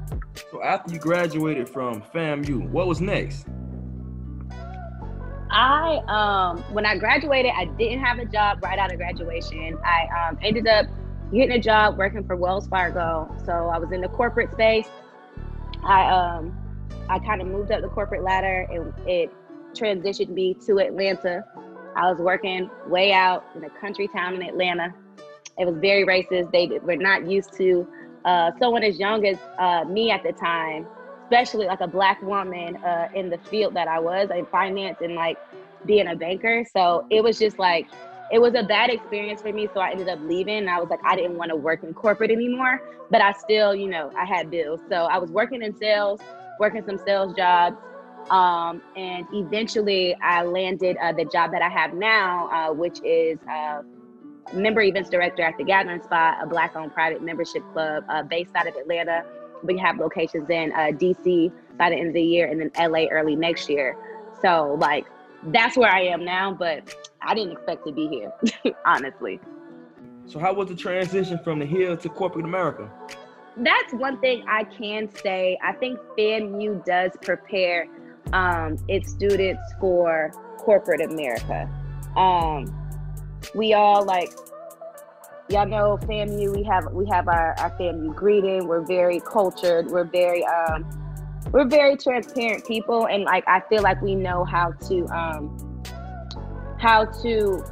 So 0.50 0.62
after 0.62 0.92
you 0.92 0.98
graduated 0.98 1.68
from 1.68 2.02
FAMU, 2.14 2.68
what 2.70 2.86
was 2.86 3.00
next? 3.00 3.46
I 5.50 6.00
um 6.08 6.62
when 6.74 6.84
I 6.86 6.96
graduated, 6.96 7.52
I 7.56 7.66
didn't 7.66 8.00
have 8.00 8.18
a 8.18 8.24
job 8.24 8.62
right 8.62 8.78
out 8.78 8.92
of 8.92 8.98
graduation. 8.98 9.78
I 9.84 10.28
um, 10.28 10.38
ended 10.42 10.66
up 10.66 10.86
getting 11.32 11.52
a 11.52 11.60
job 11.60 11.98
working 11.98 12.24
for 12.24 12.36
Wells 12.36 12.68
Fargo. 12.68 13.34
So 13.44 13.52
I 13.52 13.78
was 13.78 13.92
in 13.92 14.00
the 14.00 14.08
corporate 14.08 14.52
space. 14.52 14.88
I 15.84 16.10
um 16.10 16.56
I 17.08 17.18
kind 17.18 17.40
of 17.40 17.48
moved 17.48 17.70
up 17.70 17.80
the 17.80 17.88
corporate 17.88 18.22
ladder 18.22 18.66
and 18.70 18.92
it 19.08 19.32
transitioned 19.72 20.30
me 20.30 20.54
to 20.66 20.78
Atlanta. 20.78 21.44
I 21.98 22.10
was 22.10 22.18
working 22.18 22.70
way 22.86 23.12
out 23.12 23.44
in 23.54 23.64
a 23.64 23.70
country 23.80 24.08
town 24.08 24.34
in 24.36 24.42
Atlanta. 24.42 24.94
It 25.58 25.66
was 25.66 25.76
very 25.76 26.06
racist. 26.06 26.52
They 26.52 26.78
were 26.78 26.96
not 26.96 27.26
used 27.26 27.52
to 27.58 27.86
uh, 28.24 28.52
someone 28.58 28.82
as 28.84 28.98
young 28.98 29.26
as 29.26 29.36
uh, 29.58 29.84
me 29.84 30.10
at 30.10 30.22
the 30.22 30.32
time 30.32 30.86
especially 31.28 31.66
like 31.66 31.80
a 31.82 31.86
black 31.86 32.22
woman 32.22 32.76
uh, 32.76 33.08
in 33.14 33.28
the 33.28 33.36
field 33.36 33.74
that 33.74 33.86
I 33.86 33.98
was 33.98 34.30
in 34.34 34.46
finance 34.46 34.96
and 35.02 35.14
like 35.14 35.36
being 35.84 36.08
a 36.08 36.16
banker. 36.16 36.64
So 36.72 37.06
it 37.10 37.22
was 37.22 37.38
just 37.38 37.58
like 37.58 37.86
it 38.32 38.38
was 38.38 38.54
a 38.54 38.62
bad 38.62 38.90
experience 38.90 39.42
for 39.42 39.52
me. 39.52 39.68
So 39.74 39.80
I 39.80 39.90
ended 39.90 40.08
up 40.08 40.20
leaving. 40.22 40.58
And 40.58 40.70
I 40.70 40.78
was 40.80 40.88
like, 40.88 41.00
I 41.04 41.16
didn't 41.16 41.36
want 41.36 41.50
to 41.50 41.56
work 41.56 41.82
in 41.82 41.92
corporate 41.92 42.30
anymore, 42.30 42.80
but 43.10 43.20
I 43.20 43.32
still, 43.32 43.74
you 43.74 43.88
know, 43.88 44.10
I 44.16 44.24
had 44.24 44.50
bills. 44.50 44.80
So 44.88 45.04
I 45.04 45.18
was 45.18 45.30
working 45.30 45.62
in 45.62 45.76
sales, 45.76 46.20
working 46.58 46.82
some 46.86 46.98
sales 46.98 47.34
jobs. 47.34 47.76
Um, 48.30 48.82
and 48.96 49.26
eventually 49.32 50.14
I 50.22 50.42
landed 50.42 50.96
uh, 50.98 51.12
the 51.12 51.24
job 51.24 51.52
that 51.52 51.62
I 51.62 51.68
have 51.68 51.94
now, 51.94 52.48
uh, 52.50 52.72
which 52.72 53.00
is 53.04 53.38
uh, 53.50 53.82
member 54.52 54.82
events 54.82 55.10
director 55.10 55.42
at 55.42 55.56
the 55.56 55.64
Gathering 55.64 56.02
Spot, 56.02 56.36
a 56.42 56.46
black 56.46 56.76
owned 56.76 56.92
private 56.92 57.22
membership 57.22 57.62
club 57.72 58.04
uh, 58.08 58.22
based 58.22 58.54
out 58.54 58.66
of 58.66 58.76
Atlanta 58.76 59.24
we 59.62 59.78
have 59.78 59.98
locations 59.98 60.48
in 60.50 60.72
uh, 60.72 60.90
DC 60.92 61.52
by 61.76 61.90
the 61.90 61.96
end 61.96 62.08
of 62.08 62.14
the 62.14 62.22
year 62.22 62.48
and 62.48 62.60
then 62.60 62.70
LA 62.78 63.06
early 63.10 63.36
next 63.36 63.68
year. 63.68 63.96
So 64.42 64.76
like 64.80 65.06
that's 65.44 65.76
where 65.76 65.90
I 65.90 66.02
am 66.02 66.24
now, 66.24 66.52
but 66.52 66.94
I 67.22 67.34
didn't 67.34 67.52
expect 67.52 67.86
to 67.86 67.92
be 67.92 68.08
here, 68.08 68.32
honestly. 68.86 69.40
So 70.26 70.38
how 70.38 70.52
was 70.52 70.68
the 70.68 70.74
transition 70.74 71.38
from 71.42 71.58
the 71.58 71.66
hill 71.66 71.96
to 71.96 72.08
corporate 72.08 72.44
America? 72.44 72.90
That's 73.56 73.92
one 73.94 74.20
thing 74.20 74.44
I 74.48 74.64
can 74.64 75.12
say. 75.12 75.58
I 75.62 75.72
think 75.72 75.98
FAMU 76.16 76.84
does 76.84 77.12
prepare 77.22 77.86
um, 78.32 78.76
its 78.88 79.10
students 79.10 79.62
for 79.80 80.32
corporate 80.58 81.00
America. 81.00 81.68
Um, 82.16 82.74
we 83.54 83.74
all 83.74 84.04
like 84.04 84.30
y'all 85.48 85.66
know 85.66 85.98
FAMU. 86.02 86.54
We 86.54 86.62
have 86.64 86.92
we 86.92 87.06
have 87.06 87.28
our, 87.28 87.54
our 87.58 87.70
FAMU 87.78 88.14
greeting. 88.14 88.66
We're 88.66 88.84
very 88.84 89.20
cultured. 89.20 89.86
We're 89.86 90.04
very 90.04 90.44
um, 90.44 90.86
we're 91.52 91.66
very 91.66 91.96
transparent 91.96 92.66
people, 92.66 93.06
and 93.06 93.24
like 93.24 93.44
I 93.46 93.60
feel 93.68 93.82
like 93.82 94.00
we 94.02 94.14
know 94.14 94.44
how 94.44 94.72
to 94.88 95.06
um, 95.06 95.82
how 96.78 97.06
to 97.22 97.64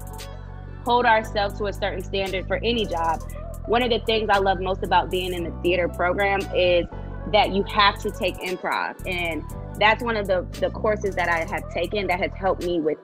hold 0.85 1.05
ourselves 1.05 1.59
to 1.59 1.67
a 1.67 1.73
certain 1.73 2.03
standard 2.03 2.47
for 2.47 2.57
any 2.59 2.87
job. 2.87 3.21
One 3.67 3.83
of 3.83 3.91
the 3.91 3.99
things 4.01 4.29
I 4.31 4.39
love 4.39 4.61
most 4.61 4.85
about 4.85 5.11
being 5.11 5.35
in 5.35 5.45
the 5.45 5.51
theater 5.63 5.89
program 5.89 6.41
is 6.55 6.87
that 7.33 7.53
you 7.53 7.65
have 7.65 8.01
to 8.03 8.11
take 8.11 8.37
improv, 8.37 8.95
and 9.07 9.43
that's 9.78 10.02
one 10.02 10.16
of 10.16 10.26
the 10.26 10.47
the 10.61 10.71
courses 10.71 11.14
that 11.16 11.28
I 11.28 11.45
have 11.50 11.68
taken 11.71 12.06
that 12.09 12.18
has 12.21 12.33
helped 12.35 12.64
me 12.64 12.80
with 12.80 12.99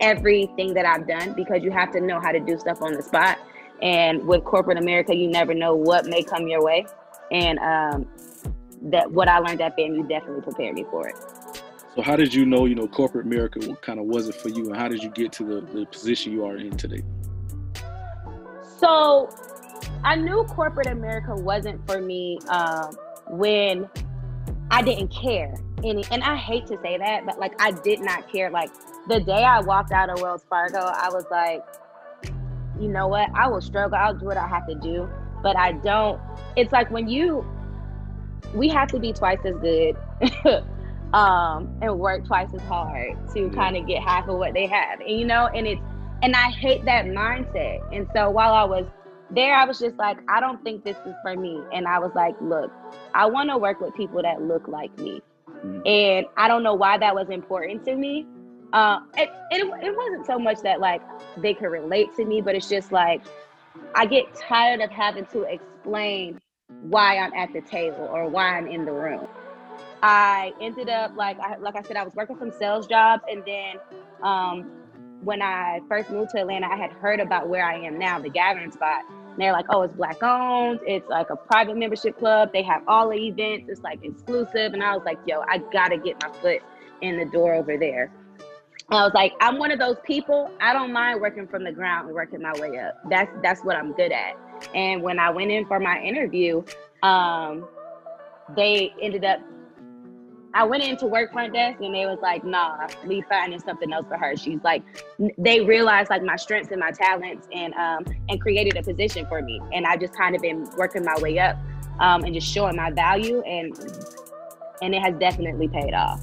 everything 0.00 0.74
that 0.74 0.86
I've 0.86 1.08
done 1.08 1.32
because 1.34 1.62
you 1.62 1.70
have 1.70 1.90
to 1.92 2.00
know 2.00 2.20
how 2.20 2.32
to 2.32 2.40
do 2.40 2.58
stuff 2.58 2.82
on 2.82 2.92
the 2.92 3.02
spot 3.02 3.38
and 3.80 4.26
with 4.26 4.44
corporate 4.44 4.78
America, 4.78 5.14
you 5.14 5.28
never 5.28 5.54
know 5.54 5.74
what 5.74 6.06
may 6.06 6.22
come 6.22 6.48
your 6.48 6.62
way. 6.62 6.86
And 7.30 7.58
um, 7.58 8.08
that 8.90 9.10
what 9.10 9.28
I 9.28 9.38
learned 9.38 9.60
at 9.60 9.76
FAMU 9.76 10.08
definitely 10.08 10.42
prepared 10.42 10.74
me 10.74 10.84
for 10.90 11.08
it. 11.08 11.16
So 11.94 12.02
how 12.02 12.16
did 12.16 12.32
you 12.32 12.46
know, 12.46 12.64
you 12.66 12.74
know, 12.74 12.86
corporate 12.86 13.26
America 13.26 13.60
kind 13.80 13.98
of 13.98 14.06
wasn't 14.06 14.36
for 14.36 14.50
you, 14.50 14.66
and 14.66 14.76
how 14.76 14.88
did 14.88 15.02
you 15.02 15.10
get 15.10 15.32
to 15.32 15.44
the, 15.44 15.60
the 15.60 15.86
position 15.86 16.32
you 16.32 16.44
are 16.44 16.56
in 16.56 16.76
today? 16.76 17.02
So 18.78 19.28
I 20.04 20.14
knew 20.14 20.44
corporate 20.44 20.86
America 20.86 21.34
wasn't 21.34 21.84
for 21.86 22.00
me 22.00 22.38
um, 22.48 22.96
when 23.30 23.88
I 24.70 24.82
didn't 24.82 25.08
care 25.08 25.54
any, 25.84 26.04
and 26.10 26.22
I 26.22 26.36
hate 26.36 26.66
to 26.66 26.78
say 26.82 26.98
that, 26.98 27.26
but 27.26 27.38
like 27.38 27.60
I 27.60 27.70
did 27.70 28.00
not 28.00 28.30
care. 28.30 28.50
Like 28.50 28.70
the 29.08 29.20
day 29.20 29.44
I 29.44 29.60
walked 29.60 29.92
out 29.92 30.10
of 30.10 30.20
Wells 30.20 30.44
Fargo, 30.48 30.78
I 30.78 31.08
was 31.10 31.24
like, 31.30 31.64
you 32.80 32.88
know 32.88 33.08
what, 33.08 33.28
I 33.34 33.48
will 33.48 33.60
struggle. 33.60 33.98
I'll 33.98 34.14
do 34.14 34.26
what 34.26 34.36
I 34.36 34.46
have 34.46 34.66
to 34.68 34.74
do. 34.74 35.08
But 35.42 35.56
I 35.56 35.72
don't, 35.72 36.20
it's 36.56 36.72
like 36.72 36.90
when 36.90 37.08
you, 37.08 37.46
we 38.54 38.68
have 38.68 38.88
to 38.88 38.98
be 38.98 39.12
twice 39.12 39.38
as 39.44 39.54
good 39.56 39.96
um, 41.12 41.76
and 41.80 41.98
work 41.98 42.26
twice 42.26 42.48
as 42.54 42.60
hard 42.62 43.16
to 43.34 43.50
kind 43.50 43.76
of 43.76 43.86
get 43.86 44.02
half 44.02 44.28
of 44.28 44.38
what 44.38 44.54
they 44.54 44.66
have. 44.66 45.00
And, 45.00 45.18
you 45.18 45.26
know, 45.26 45.46
and 45.46 45.66
it's, 45.66 45.82
and 46.22 46.34
I 46.34 46.50
hate 46.50 46.84
that 46.84 47.06
mindset. 47.06 47.80
And 47.92 48.08
so 48.14 48.30
while 48.30 48.52
I 48.52 48.64
was 48.64 48.86
there, 49.30 49.54
I 49.54 49.64
was 49.64 49.78
just 49.78 49.96
like, 49.96 50.18
I 50.28 50.40
don't 50.40 50.62
think 50.64 50.84
this 50.84 50.96
is 51.06 51.14
for 51.22 51.36
me. 51.36 51.60
And 51.72 51.86
I 51.86 51.98
was 51.98 52.10
like, 52.14 52.34
look, 52.40 52.72
I 53.14 53.26
want 53.26 53.50
to 53.50 53.58
work 53.58 53.80
with 53.80 53.94
people 53.94 54.22
that 54.22 54.42
look 54.42 54.66
like 54.66 54.96
me. 54.98 55.22
Mm-hmm. 55.64 55.86
And 55.86 56.26
I 56.36 56.48
don't 56.48 56.62
know 56.62 56.74
why 56.74 56.98
that 56.98 57.14
was 57.14 57.28
important 57.30 57.84
to 57.86 57.94
me 57.94 58.26
uh, 58.72 59.00
it, 59.16 59.30
it, 59.50 59.64
it 59.82 59.96
wasn't 59.96 60.26
so 60.26 60.38
much 60.38 60.60
that 60.62 60.80
like 60.80 61.00
they 61.38 61.54
could 61.54 61.70
relate 61.70 62.14
to 62.16 62.24
me, 62.24 62.40
but 62.40 62.54
it's 62.54 62.68
just 62.68 62.92
like 62.92 63.22
I 63.94 64.06
get 64.06 64.34
tired 64.34 64.80
of 64.80 64.90
having 64.90 65.26
to 65.26 65.42
explain 65.42 66.40
why 66.82 67.16
I'm 67.16 67.32
at 67.32 67.52
the 67.52 67.62
table 67.62 68.08
or 68.12 68.28
why 68.28 68.56
I'm 68.56 68.66
in 68.66 68.84
the 68.84 68.92
room. 68.92 69.26
I 70.02 70.52
ended 70.60 70.88
up 70.88 71.16
like 71.16 71.38
I, 71.40 71.56
like 71.56 71.76
I 71.76 71.82
said, 71.82 71.96
I 71.96 72.04
was 72.04 72.14
working 72.14 72.38
some 72.38 72.52
sales 72.52 72.86
jobs, 72.86 73.22
and 73.30 73.42
then 73.44 73.76
um, 74.22 74.70
when 75.22 75.40
I 75.40 75.80
first 75.88 76.10
moved 76.10 76.30
to 76.32 76.40
Atlanta, 76.40 76.66
I 76.66 76.76
had 76.76 76.92
heard 76.92 77.20
about 77.20 77.48
where 77.48 77.64
I 77.64 77.78
am 77.78 77.98
now, 77.98 78.20
the 78.20 78.28
Gathering 78.28 78.70
Spot. 78.70 79.02
And 79.38 79.44
they're 79.44 79.52
like, 79.52 79.66
oh, 79.70 79.82
it's 79.82 79.94
black 79.94 80.20
owned. 80.20 80.80
It's 80.84 81.08
like 81.08 81.30
a 81.30 81.36
private 81.36 81.76
membership 81.76 82.18
club. 82.18 82.50
They 82.52 82.64
have 82.64 82.82
all 82.88 83.08
the 83.08 83.28
events. 83.28 83.68
It's 83.68 83.82
like 83.82 84.00
exclusive. 84.02 84.72
And 84.72 84.82
I 84.82 84.96
was 84.96 85.04
like, 85.04 85.16
yo, 85.28 85.42
I 85.48 85.58
gotta 85.72 85.96
get 85.96 86.20
my 86.20 86.32
foot 86.40 86.60
in 87.02 87.20
the 87.20 87.24
door 87.24 87.54
over 87.54 87.78
there. 87.78 88.10
I 88.90 89.04
was 89.04 89.12
like, 89.14 89.34
I'm 89.40 89.60
one 89.60 89.70
of 89.70 89.78
those 89.78 89.94
people. 90.04 90.50
I 90.60 90.72
don't 90.72 90.92
mind 90.92 91.20
working 91.20 91.46
from 91.46 91.62
the 91.62 91.70
ground 91.70 92.06
and 92.06 92.16
working 92.16 92.42
my 92.42 92.52
way 92.58 92.80
up. 92.80 92.98
That's 93.08 93.30
that's 93.40 93.62
what 93.62 93.76
I'm 93.76 93.92
good 93.92 94.10
at. 94.10 94.34
And 94.74 95.04
when 95.04 95.20
I 95.20 95.30
went 95.30 95.52
in 95.52 95.66
for 95.66 95.78
my 95.78 96.00
interview, 96.02 96.64
um, 97.04 97.68
they 98.56 98.92
ended 99.00 99.24
up. 99.24 99.38
I 100.54 100.64
went 100.64 100.82
into 100.82 101.06
work 101.06 101.32
front 101.32 101.52
desk 101.52 101.80
and 101.80 101.94
they 101.94 102.06
was 102.06 102.18
like, 102.22 102.44
"Nah, 102.44 102.88
we 103.06 103.22
finding 103.28 103.60
something 103.60 103.92
else 103.92 104.06
for 104.08 104.16
her." 104.16 104.36
She's 104.36 104.62
like, 104.64 104.82
they 105.36 105.60
realized 105.60 106.10
like 106.10 106.22
my 106.22 106.36
strengths 106.36 106.70
and 106.70 106.80
my 106.80 106.90
talents 106.90 107.46
and 107.52 107.74
um 107.74 108.04
and 108.28 108.40
created 108.40 108.76
a 108.76 108.82
position 108.82 109.26
for 109.26 109.42
me. 109.42 109.60
And 109.72 109.86
I 109.86 109.96
just 109.96 110.14
kind 110.14 110.34
of 110.34 110.42
been 110.42 110.68
working 110.76 111.04
my 111.04 111.16
way 111.20 111.38
up 111.38 111.56
um 112.00 112.24
and 112.24 112.34
just 112.34 112.52
showing 112.52 112.76
my 112.76 112.90
value 112.90 113.42
and 113.42 113.78
and 114.82 114.94
it 114.94 115.02
has 115.02 115.14
definitely 115.18 115.68
paid 115.68 115.94
off 115.94 116.22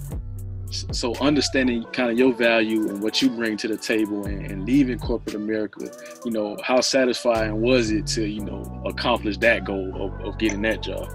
so 0.70 1.15
understanding 1.17 1.84
kind 1.94 2.12
of 2.12 2.17
your 2.17 2.34
value 2.34 2.89
and 2.89 3.01
what 3.01 3.22
you 3.22 3.29
bring 3.29 3.55
to 3.55 3.67
the 3.67 3.77
table 3.77 4.25
and, 4.25 4.51
and, 4.51 4.65
leaving 4.65 4.98
corporate 5.00 5.36
america 5.36 5.89
you 6.25 6.32
know 6.32 6.58
how 6.63 6.82
satisfying 6.82 7.62
was 7.62 7.91
it 7.91 8.05
to 8.08 8.25
you 8.25 8.41
know 8.41 8.82
accomplish 8.86 9.38
that 9.38 9.63
goal 9.63 9.91
of, 9.96 10.20
of 10.25 10.38
getting 10.38 10.62
that 10.62 10.82
job 10.82 11.08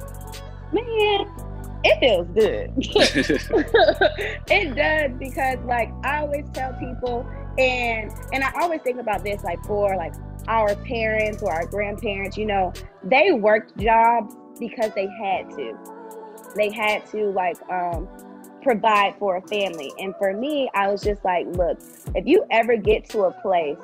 man 0.73 1.27
it 1.85 1.99
feels 2.01 2.27
good 2.29 2.73
it 4.51 4.75
does 4.75 5.19
because 5.19 5.59
like 5.65 5.91
i 6.05 6.19
always 6.19 6.45
tell 6.53 6.73
people 6.75 7.27
and 7.59 8.11
and 8.33 8.45
i 8.45 8.53
always 8.61 8.81
think 8.83 8.99
about 8.99 9.25
this 9.25 9.43
like 9.45 9.63
for 9.65 9.97
like 9.97 10.15
our 10.49 10.75
parents 10.77 11.43
or 11.43 11.53
our 11.53 11.67
grandparents 11.67 12.37
you 12.37 12.47
know 12.47 12.73
they 13.05 13.33
worked 13.33 13.77
jobs 13.79 14.35
because 14.59 14.91
they 14.95 15.09
had 15.23 15.49
to 15.51 15.77
they 16.57 16.71
had 16.71 17.07
to 17.07 17.31
like 17.31 17.57
um 17.71 18.09
provide 18.63 19.17
for 19.19 19.37
a 19.37 19.43
family. 19.43 19.93
And 19.99 20.15
for 20.17 20.33
me, 20.35 20.71
I 20.75 20.89
was 20.89 21.03
just 21.03 21.25
like, 21.25 21.47
look, 21.49 21.79
if 22.15 22.27
you 22.27 22.45
ever 22.51 22.77
get 22.77 23.09
to 23.11 23.23
a 23.25 23.33
place 23.43 23.79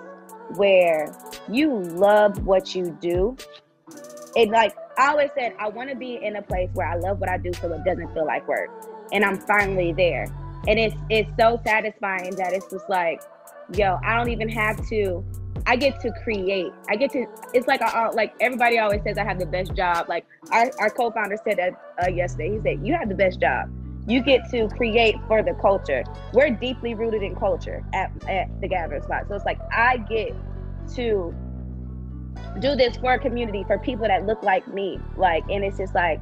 where 0.56 1.14
you 1.50 1.74
love 1.74 2.44
what 2.46 2.74
you 2.74 2.96
do, 3.00 3.36
it 4.34 4.50
like 4.50 4.76
I 4.98 5.08
always 5.10 5.30
said, 5.38 5.54
I 5.58 5.68
want 5.68 5.90
to 5.90 5.96
be 5.96 6.18
in 6.22 6.36
a 6.36 6.42
place 6.42 6.70
where 6.74 6.88
I 6.88 6.96
love 6.96 7.20
what 7.20 7.28
I 7.28 7.38
do 7.38 7.52
so 7.54 7.72
it 7.72 7.84
doesn't 7.84 8.12
feel 8.14 8.26
like 8.26 8.46
work. 8.48 8.70
And 9.12 9.24
I'm 9.24 9.38
finally 9.40 9.92
there. 9.92 10.26
and 10.68 10.78
it's 10.78 10.96
it's 11.10 11.30
so 11.38 11.60
satisfying 11.64 12.34
that 12.36 12.52
it's 12.52 12.70
just 12.70 12.88
like, 12.88 13.20
yo, 13.74 13.98
I 14.04 14.16
don't 14.16 14.30
even 14.30 14.48
have 14.48 14.86
to. 14.88 15.24
I 15.68 15.74
get 15.76 16.00
to 16.00 16.12
create. 16.22 16.72
I 16.88 16.96
get 16.96 17.10
to. 17.12 17.26
It's 17.52 17.66
like 17.66 17.82
I, 17.82 18.08
like 18.10 18.34
everybody 18.40 18.78
always 18.78 19.02
says 19.02 19.18
I 19.18 19.24
have 19.24 19.38
the 19.38 19.46
best 19.46 19.74
job. 19.74 20.08
Like 20.08 20.26
our, 20.52 20.70
our 20.78 20.90
co-founder 20.90 21.36
said 21.44 21.58
that 21.58 21.72
uh, 22.02 22.10
yesterday. 22.10 22.52
He 22.52 22.60
said 22.62 22.86
you 22.86 22.94
have 22.94 23.08
the 23.08 23.14
best 23.14 23.40
job. 23.40 23.70
You 24.08 24.22
get 24.22 24.48
to 24.52 24.68
create 24.68 25.16
for 25.26 25.42
the 25.42 25.54
culture. 25.54 26.04
We're 26.32 26.50
deeply 26.50 26.94
rooted 26.94 27.24
in 27.24 27.34
culture 27.34 27.84
at, 27.92 28.12
at 28.28 28.60
the 28.60 28.68
gathering 28.68 29.02
spot. 29.02 29.24
So 29.28 29.34
it's 29.34 29.44
like 29.44 29.58
I 29.72 29.96
get 29.96 30.32
to 30.94 31.34
do 32.60 32.74
this 32.74 32.96
for 32.96 33.14
a 33.14 33.18
community 33.18 33.64
for 33.64 33.78
people 33.78 34.06
that 34.06 34.26
look 34.26 34.42
like 34.42 34.66
me. 34.68 35.00
Like, 35.16 35.44
and 35.50 35.64
it's 35.64 35.78
just 35.78 35.94
like 35.94 36.20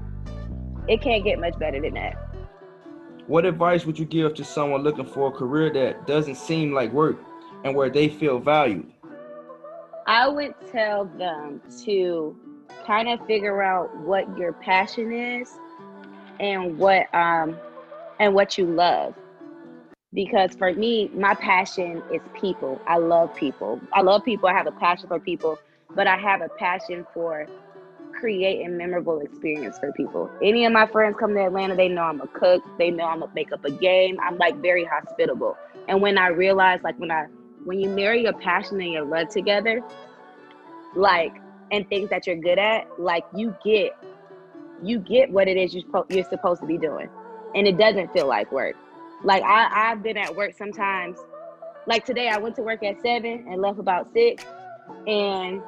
it 0.88 1.00
can't 1.00 1.24
get 1.24 1.38
much 1.38 1.58
better 1.58 1.80
than 1.80 1.94
that. 1.94 2.14
What 3.26 3.46
advice 3.46 3.86
would 3.86 3.98
you 3.98 4.04
give 4.04 4.34
to 4.34 4.44
someone 4.44 4.82
looking 4.82 5.06
for 5.06 5.28
a 5.28 5.30
career 5.30 5.72
that 5.72 6.06
doesn't 6.06 6.34
seem 6.34 6.72
like 6.72 6.92
work 6.92 7.18
and 7.64 7.74
where 7.74 7.88
they 7.88 8.08
feel 8.08 8.38
valued? 8.38 8.92
I 10.06 10.28
would 10.28 10.54
tell 10.70 11.06
them 11.06 11.62
to 11.84 12.36
kind 12.86 13.08
of 13.08 13.24
figure 13.26 13.62
out 13.62 13.96
what 13.98 14.36
your 14.36 14.52
passion 14.52 15.12
is 15.12 15.50
and 16.38 16.78
what 16.78 17.12
um 17.14 17.56
and 18.20 18.34
what 18.34 18.58
you 18.58 18.66
love. 18.66 19.14
Because 20.12 20.54
for 20.54 20.72
me, 20.72 21.10
my 21.14 21.34
passion 21.34 22.02
is 22.12 22.20
people. 22.40 22.80
I 22.86 22.98
love 22.98 23.34
people. 23.34 23.80
I 23.92 24.02
love 24.02 24.24
people. 24.24 24.48
I 24.48 24.52
have 24.52 24.66
a 24.66 24.72
passion 24.72 25.08
for 25.08 25.18
people, 25.18 25.58
but 25.94 26.06
I 26.06 26.16
have 26.16 26.40
a 26.40 26.48
passion 26.58 27.06
for 27.14 27.46
creating 28.18 28.76
memorable 28.76 29.20
experience 29.20 29.78
for 29.78 29.92
people. 29.92 30.30
Any 30.42 30.64
of 30.64 30.72
my 30.72 30.86
friends 30.86 31.16
come 31.18 31.34
to 31.34 31.44
Atlanta, 31.44 31.74
they 31.74 31.88
know 31.88 32.02
I'm 32.02 32.20
a 32.20 32.26
cook. 32.26 32.62
They 32.78 32.90
know 32.90 33.04
I'm 33.04 33.22
a 33.22 33.30
make 33.34 33.52
up 33.52 33.64
a 33.64 33.70
game. 33.70 34.18
I'm 34.22 34.38
like 34.38 34.60
very 34.62 34.84
hospitable. 34.84 35.56
And 35.88 36.00
when 36.00 36.16
I 36.18 36.28
realize, 36.28 36.80
like 36.82 36.98
when 36.98 37.10
I 37.10 37.26
when 37.64 37.80
you 37.80 37.88
marry 37.90 38.22
your 38.22 38.32
passion 38.34 38.80
and 38.80 38.92
your 38.92 39.04
love 39.04 39.28
together, 39.28 39.82
like 40.94 41.32
and 41.70 41.88
things 41.88 42.10
that 42.10 42.26
you're 42.26 42.36
good 42.36 42.58
at, 42.58 42.86
like 42.98 43.24
you 43.34 43.54
get 43.64 43.92
you 44.82 44.98
get 44.98 45.30
what 45.30 45.48
it 45.48 45.56
is 45.56 45.74
you're, 45.74 46.04
you're 46.08 46.24
supposed 46.24 46.60
to 46.60 46.66
be 46.66 46.78
doing, 46.78 47.08
and 47.54 47.66
it 47.66 47.76
doesn't 47.78 48.12
feel 48.12 48.26
like 48.26 48.50
work. 48.52 48.76
Like 49.22 49.42
I 49.42 49.90
I've 49.90 50.02
been 50.02 50.16
at 50.16 50.34
work 50.34 50.54
sometimes. 50.56 51.18
Like 51.86 52.06
today, 52.06 52.28
I 52.28 52.38
went 52.38 52.56
to 52.56 52.62
work 52.62 52.82
at 52.82 53.02
seven 53.02 53.44
and 53.50 53.60
left 53.60 53.78
about 53.78 54.10
six, 54.14 54.44
and 55.06 55.62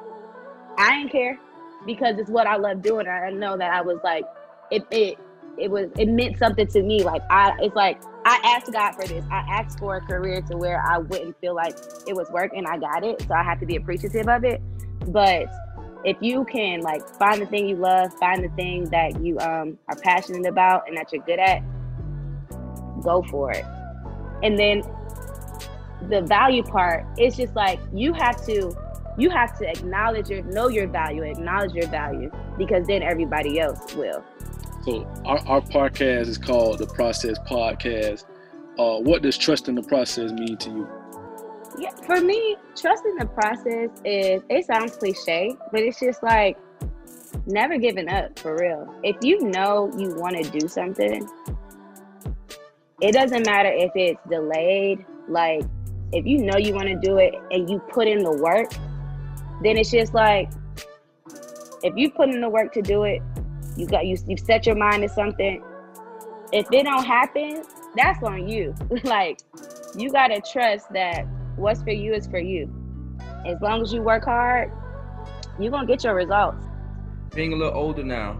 I 0.77 0.97
didn't 0.97 1.11
care 1.11 1.39
because 1.85 2.17
it's 2.19 2.29
what 2.29 2.47
I 2.47 2.57
love 2.57 2.81
doing. 2.81 3.07
I 3.07 3.29
know 3.29 3.57
that 3.57 3.71
I 3.71 3.81
was 3.81 3.99
like, 4.03 4.25
it 4.71 4.85
it 4.91 5.17
it 5.57 5.71
was 5.71 5.89
it 5.97 6.07
meant 6.07 6.37
something 6.37 6.67
to 6.67 6.83
me. 6.83 7.03
Like 7.03 7.21
I, 7.29 7.55
it's 7.59 7.75
like 7.75 7.99
I 8.25 8.39
asked 8.43 8.71
God 8.71 8.93
for 8.93 9.07
this. 9.07 9.23
I 9.31 9.39
asked 9.49 9.79
for 9.79 9.95
a 9.95 10.01
career 10.01 10.41
to 10.43 10.57
where 10.57 10.81
I 10.81 10.99
wouldn't 10.99 11.39
feel 11.39 11.55
like 11.55 11.77
it 12.07 12.15
was 12.15 12.29
work, 12.29 12.51
and 12.55 12.67
I 12.67 12.77
got 12.77 13.03
it. 13.03 13.21
So 13.21 13.33
I 13.33 13.43
have 13.43 13.59
to 13.59 13.65
be 13.65 13.75
appreciative 13.75 14.27
of 14.27 14.43
it. 14.43 14.61
But 15.07 15.47
if 16.03 16.17
you 16.21 16.45
can 16.45 16.81
like 16.81 17.07
find 17.15 17.41
the 17.41 17.45
thing 17.45 17.67
you 17.67 17.75
love, 17.75 18.13
find 18.15 18.43
the 18.43 18.49
thing 18.49 18.85
that 18.91 19.21
you 19.21 19.39
um 19.39 19.77
are 19.87 19.95
passionate 19.95 20.45
about 20.45 20.87
and 20.87 20.97
that 20.97 21.11
you're 21.11 21.23
good 21.23 21.39
at, 21.39 21.63
go 23.01 23.23
for 23.23 23.51
it. 23.51 23.65
And 24.43 24.57
then 24.59 24.83
the 26.09 26.21
value 26.21 26.61
part, 26.61 27.05
it's 27.17 27.35
just 27.35 27.55
like 27.55 27.79
you 27.91 28.13
have 28.13 28.45
to 28.45 28.77
you 29.17 29.29
have 29.29 29.57
to 29.59 29.69
acknowledge 29.69 30.29
your 30.29 30.43
know 30.43 30.69
your 30.69 30.87
value, 30.87 31.23
acknowledge 31.23 31.73
your 31.73 31.87
value, 31.87 32.31
because 32.57 32.87
then 32.87 33.01
everybody 33.01 33.59
else 33.59 33.93
will. 33.95 34.23
So 34.85 35.05
our, 35.25 35.39
our 35.47 35.61
podcast 35.61 36.27
is 36.27 36.37
called 36.37 36.79
the 36.79 36.87
Process 36.87 37.37
Podcast. 37.39 38.25
Uh, 38.79 38.99
what 38.99 39.23
does 39.23 39.37
trust 39.37 39.67
in 39.67 39.75
the 39.75 39.83
process 39.83 40.31
mean 40.31 40.55
to 40.57 40.69
you? 40.69 40.87
Yeah, 41.79 41.91
for 42.05 42.21
me, 42.21 42.55
trusting 42.75 43.15
the 43.17 43.25
process 43.25 43.89
is 44.05 44.41
it 44.49 44.65
sounds 44.65 44.95
cliche, 44.95 45.55
but 45.71 45.81
it's 45.81 45.99
just 45.99 46.23
like 46.23 46.57
never 47.45 47.77
giving 47.77 48.09
up 48.09 48.37
for 48.39 48.55
real. 48.55 48.93
If 49.03 49.17
you 49.21 49.41
know 49.49 49.91
you 49.97 50.13
want 50.15 50.43
to 50.43 50.59
do 50.59 50.67
something, 50.67 51.27
it 53.01 53.11
doesn't 53.13 53.45
matter 53.45 53.71
if 53.71 53.91
it's 53.95 54.19
delayed. 54.29 55.05
Like 55.27 55.63
if 56.13 56.25
you 56.25 56.45
know 56.45 56.57
you 56.57 56.73
want 56.73 56.87
to 56.87 56.95
do 56.95 57.17
it 57.17 57.35
and 57.51 57.69
you 57.69 57.79
put 57.79 58.07
in 58.07 58.19
the 58.19 58.31
work, 58.31 58.71
then 59.61 59.77
it's 59.77 59.91
just 59.91 60.13
like 60.13 60.49
if 61.83 61.95
you 61.95 62.11
put 62.11 62.29
in 62.29 62.41
the 62.41 62.49
work 62.49 62.73
to 62.73 62.81
do 62.81 63.03
it, 63.03 63.21
you 63.75 63.87
got 63.87 64.05
you 64.05 64.17
you've 64.27 64.39
set 64.39 64.65
your 64.65 64.75
mind 64.75 65.03
to 65.03 65.09
something. 65.09 65.63
If 66.51 66.71
it 66.71 66.83
don't 66.83 67.05
happen, 67.05 67.63
that's 67.95 68.23
on 68.23 68.47
you. 68.47 68.75
like 69.03 69.39
you 69.95 70.11
gotta 70.11 70.41
trust 70.51 70.91
that 70.93 71.25
what's 71.55 71.81
for 71.81 71.91
you 71.91 72.13
is 72.13 72.27
for 72.27 72.39
you. 72.39 72.73
As 73.45 73.61
long 73.61 73.81
as 73.81 73.93
you 73.93 74.01
work 74.01 74.25
hard, 74.25 74.71
you're 75.59 75.71
gonna 75.71 75.87
get 75.87 76.03
your 76.03 76.15
results. 76.15 76.63
Being 77.33 77.53
a 77.53 77.55
little 77.55 77.73
older 77.73 78.03
now, 78.03 78.33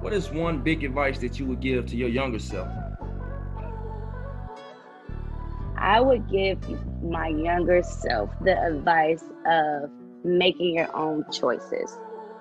what 0.00 0.12
is 0.12 0.30
one 0.30 0.62
big 0.62 0.84
advice 0.84 1.18
that 1.18 1.38
you 1.38 1.46
would 1.46 1.60
give 1.60 1.86
to 1.86 1.96
your 1.96 2.08
younger 2.08 2.38
self? 2.38 2.68
I 5.76 6.00
would 6.00 6.28
give 6.30 6.58
my 7.02 7.28
younger 7.28 7.82
self 7.82 8.30
the 8.40 8.58
advice 8.62 9.24
of 9.46 9.90
making 10.24 10.74
your 10.74 10.94
own 10.94 11.24
choices 11.32 11.96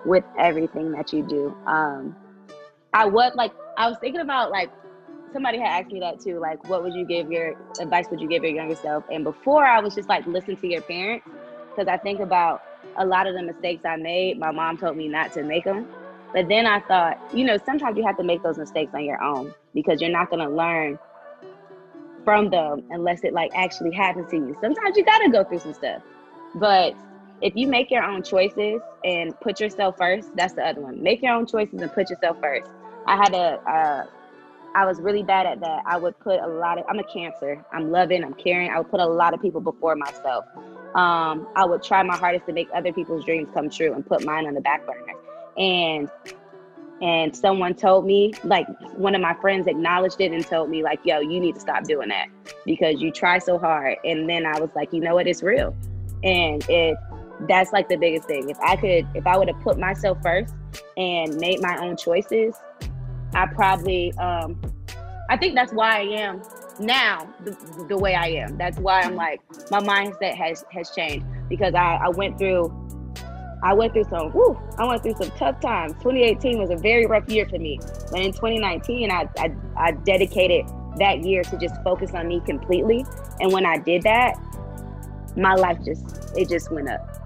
with 0.05 0.23
everything 0.37 0.91
that 0.91 1.13
you 1.13 1.23
do. 1.23 1.55
Um, 1.65 2.15
I 2.93 3.05
would 3.05 3.35
like, 3.35 3.51
I 3.77 3.87
was 3.87 3.97
thinking 3.99 4.21
about 4.21 4.51
like, 4.51 4.71
somebody 5.31 5.59
had 5.59 5.83
asked 5.83 5.91
me 5.91 5.99
that 5.99 6.19
too. 6.19 6.39
Like, 6.39 6.67
what 6.69 6.83
would 6.83 6.93
you 6.93 7.05
give 7.05 7.31
your 7.31 7.55
advice? 7.79 8.07
Would 8.09 8.21
you 8.21 8.27
give 8.27 8.43
your 8.43 8.53
younger 8.53 8.75
self? 8.75 9.03
And 9.11 9.23
before 9.23 9.65
I 9.65 9.79
was 9.79 9.95
just 9.95 10.09
like, 10.09 10.25
listen 10.25 10.55
to 10.57 10.67
your 10.67 10.81
parents. 10.81 11.27
Cause 11.75 11.87
I 11.87 11.97
think 11.97 12.19
about 12.19 12.63
a 12.97 13.05
lot 13.05 13.27
of 13.27 13.35
the 13.35 13.43
mistakes 13.43 13.85
I 13.85 13.95
made. 13.95 14.39
My 14.39 14.51
mom 14.51 14.77
told 14.77 14.97
me 14.97 15.07
not 15.07 15.31
to 15.33 15.43
make 15.43 15.63
them. 15.63 15.87
But 16.33 16.47
then 16.47 16.65
I 16.65 16.79
thought, 16.81 17.19
you 17.33 17.45
know, 17.45 17.57
sometimes 17.57 17.97
you 17.97 18.05
have 18.05 18.17
to 18.17 18.23
make 18.23 18.43
those 18.43 18.57
mistakes 18.57 18.93
on 18.93 19.03
your 19.03 19.21
own 19.21 19.53
because 19.73 20.01
you're 20.01 20.11
not 20.11 20.29
going 20.29 20.47
to 20.47 20.53
learn 20.53 20.99
from 22.23 22.49
them 22.49 22.83
unless 22.91 23.23
it 23.23 23.33
like 23.33 23.51
actually 23.55 23.91
happens 23.91 24.29
to 24.31 24.37
you. 24.37 24.55
Sometimes 24.61 24.95
you 24.97 25.03
got 25.03 25.19
to 25.19 25.29
go 25.29 25.43
through 25.43 25.59
some 25.59 25.73
stuff. 25.73 26.01
But 26.55 26.95
if 27.41 27.55
you 27.55 27.67
make 27.67 27.89
your 27.91 28.03
own 28.03 28.23
choices 28.23 28.81
and 29.03 29.39
put 29.39 29.59
yourself 29.59 29.97
first, 29.97 30.35
that's 30.35 30.53
the 30.53 30.65
other 30.65 30.81
one. 30.81 31.01
Make 31.01 31.21
your 31.21 31.33
own 31.33 31.45
choices 31.45 31.81
and 31.81 31.91
put 31.91 32.09
yourself 32.09 32.37
first. 32.41 32.69
I 33.07 33.15
had 33.15 33.33
a, 33.33 33.59
uh, 33.69 34.05
I 34.75 34.85
was 34.85 34.99
really 34.99 35.23
bad 35.23 35.45
at 35.45 35.59
that. 35.61 35.83
I 35.85 35.97
would 35.97 36.19
put 36.19 36.39
a 36.39 36.47
lot 36.47 36.77
of, 36.77 36.85
I'm 36.89 36.99
a 36.99 37.03
cancer. 37.03 37.63
I'm 37.71 37.91
loving, 37.91 38.23
I'm 38.23 38.33
caring. 38.33 38.69
I 38.69 38.77
would 38.77 38.89
put 38.91 38.99
a 38.99 39.05
lot 39.05 39.33
of 39.33 39.41
people 39.41 39.61
before 39.61 39.95
myself. 39.95 40.45
Um, 40.95 41.47
I 41.55 41.65
would 41.65 41.81
try 41.83 42.03
my 42.03 42.17
hardest 42.17 42.45
to 42.47 42.53
make 42.53 42.67
other 42.73 42.91
people's 42.91 43.25
dreams 43.25 43.49
come 43.53 43.69
true 43.69 43.93
and 43.93 44.05
put 44.05 44.23
mine 44.23 44.47
on 44.47 44.53
the 44.53 44.61
back 44.61 44.85
burner. 44.85 45.13
And 45.57 46.09
and 47.01 47.33
someone 47.35 47.73
told 47.73 48.05
me 48.05 48.33
like 48.43 48.67
one 48.97 49.15
of 49.15 49.21
my 49.21 49.33
friends 49.35 49.67
acknowledged 49.67 50.19
it 50.19 50.31
and 50.31 50.45
told 50.45 50.69
me 50.69 50.83
like 50.83 50.99
yo 51.05 51.19
you 51.19 51.39
need 51.39 51.55
to 51.55 51.61
stop 51.61 51.83
doing 51.85 52.09
that 52.09 52.27
because 52.65 53.01
you 53.01 53.11
try 53.11 53.39
so 53.39 53.57
hard 53.57 53.97
and 54.03 54.29
then 54.29 54.45
i 54.45 54.59
was 54.59 54.69
like 54.75 54.91
you 54.91 54.99
know 54.99 55.15
what 55.15 55.25
it's 55.25 55.41
real 55.41 55.73
and 56.23 56.67
it 56.69 56.97
that's 57.47 57.71
like 57.71 57.89
the 57.89 57.97
biggest 57.97 58.27
thing. 58.27 58.49
If 58.49 58.59
I 58.59 58.75
could, 58.75 59.07
if 59.15 59.25
I 59.25 59.37
would 59.37 59.47
have 59.47 59.59
put 59.61 59.77
myself 59.77 60.17
first 60.21 60.53
and 60.97 61.35
made 61.37 61.61
my 61.61 61.77
own 61.77 61.97
choices, 61.97 62.55
I 63.33 63.45
probably, 63.47 64.13
um, 64.13 64.59
I 65.29 65.37
think 65.37 65.55
that's 65.55 65.71
why 65.71 65.99
I 65.99 66.01
am 66.01 66.41
now 66.79 67.31
the, 67.43 67.51
the 67.87 67.97
way 67.97 68.15
I 68.15 68.27
am. 68.27 68.57
That's 68.57 68.77
why 68.77 69.01
I'm 69.01 69.15
like 69.15 69.41
my 69.69 69.79
mindset 69.79 70.35
has 70.35 70.65
has 70.71 70.89
changed 70.91 71.25
because 71.47 71.73
I, 71.75 71.99
I 72.03 72.09
went 72.09 72.37
through, 72.37 72.73
I 73.63 73.73
went 73.73 73.93
through 73.93 74.05
some, 74.05 74.31
whew, 74.31 74.57
I 74.77 74.85
went 74.85 75.03
through 75.03 75.15
some 75.15 75.31
tough 75.31 75.59
times. 75.59 75.93
2018 75.93 76.59
was 76.59 76.69
a 76.69 76.75
very 76.75 77.05
rough 77.05 77.27
year 77.29 77.47
for 77.47 77.59
me, 77.59 77.79
but 78.11 78.21
in 78.21 78.31
2019, 78.31 79.11
I, 79.11 79.27
I, 79.37 79.53
I 79.77 79.91
dedicated 79.91 80.65
that 80.97 81.23
year 81.23 81.43
to 81.43 81.57
just 81.57 81.75
focus 81.83 82.11
on 82.13 82.27
me 82.27 82.41
completely. 82.41 83.05
And 83.39 83.51
when 83.51 83.65
I 83.65 83.77
did 83.77 84.03
that, 84.03 84.35
my 85.35 85.53
life 85.55 85.77
just 85.85 86.33
it 86.35 86.49
just 86.49 86.71
went 86.71 86.89
up. 86.89 87.18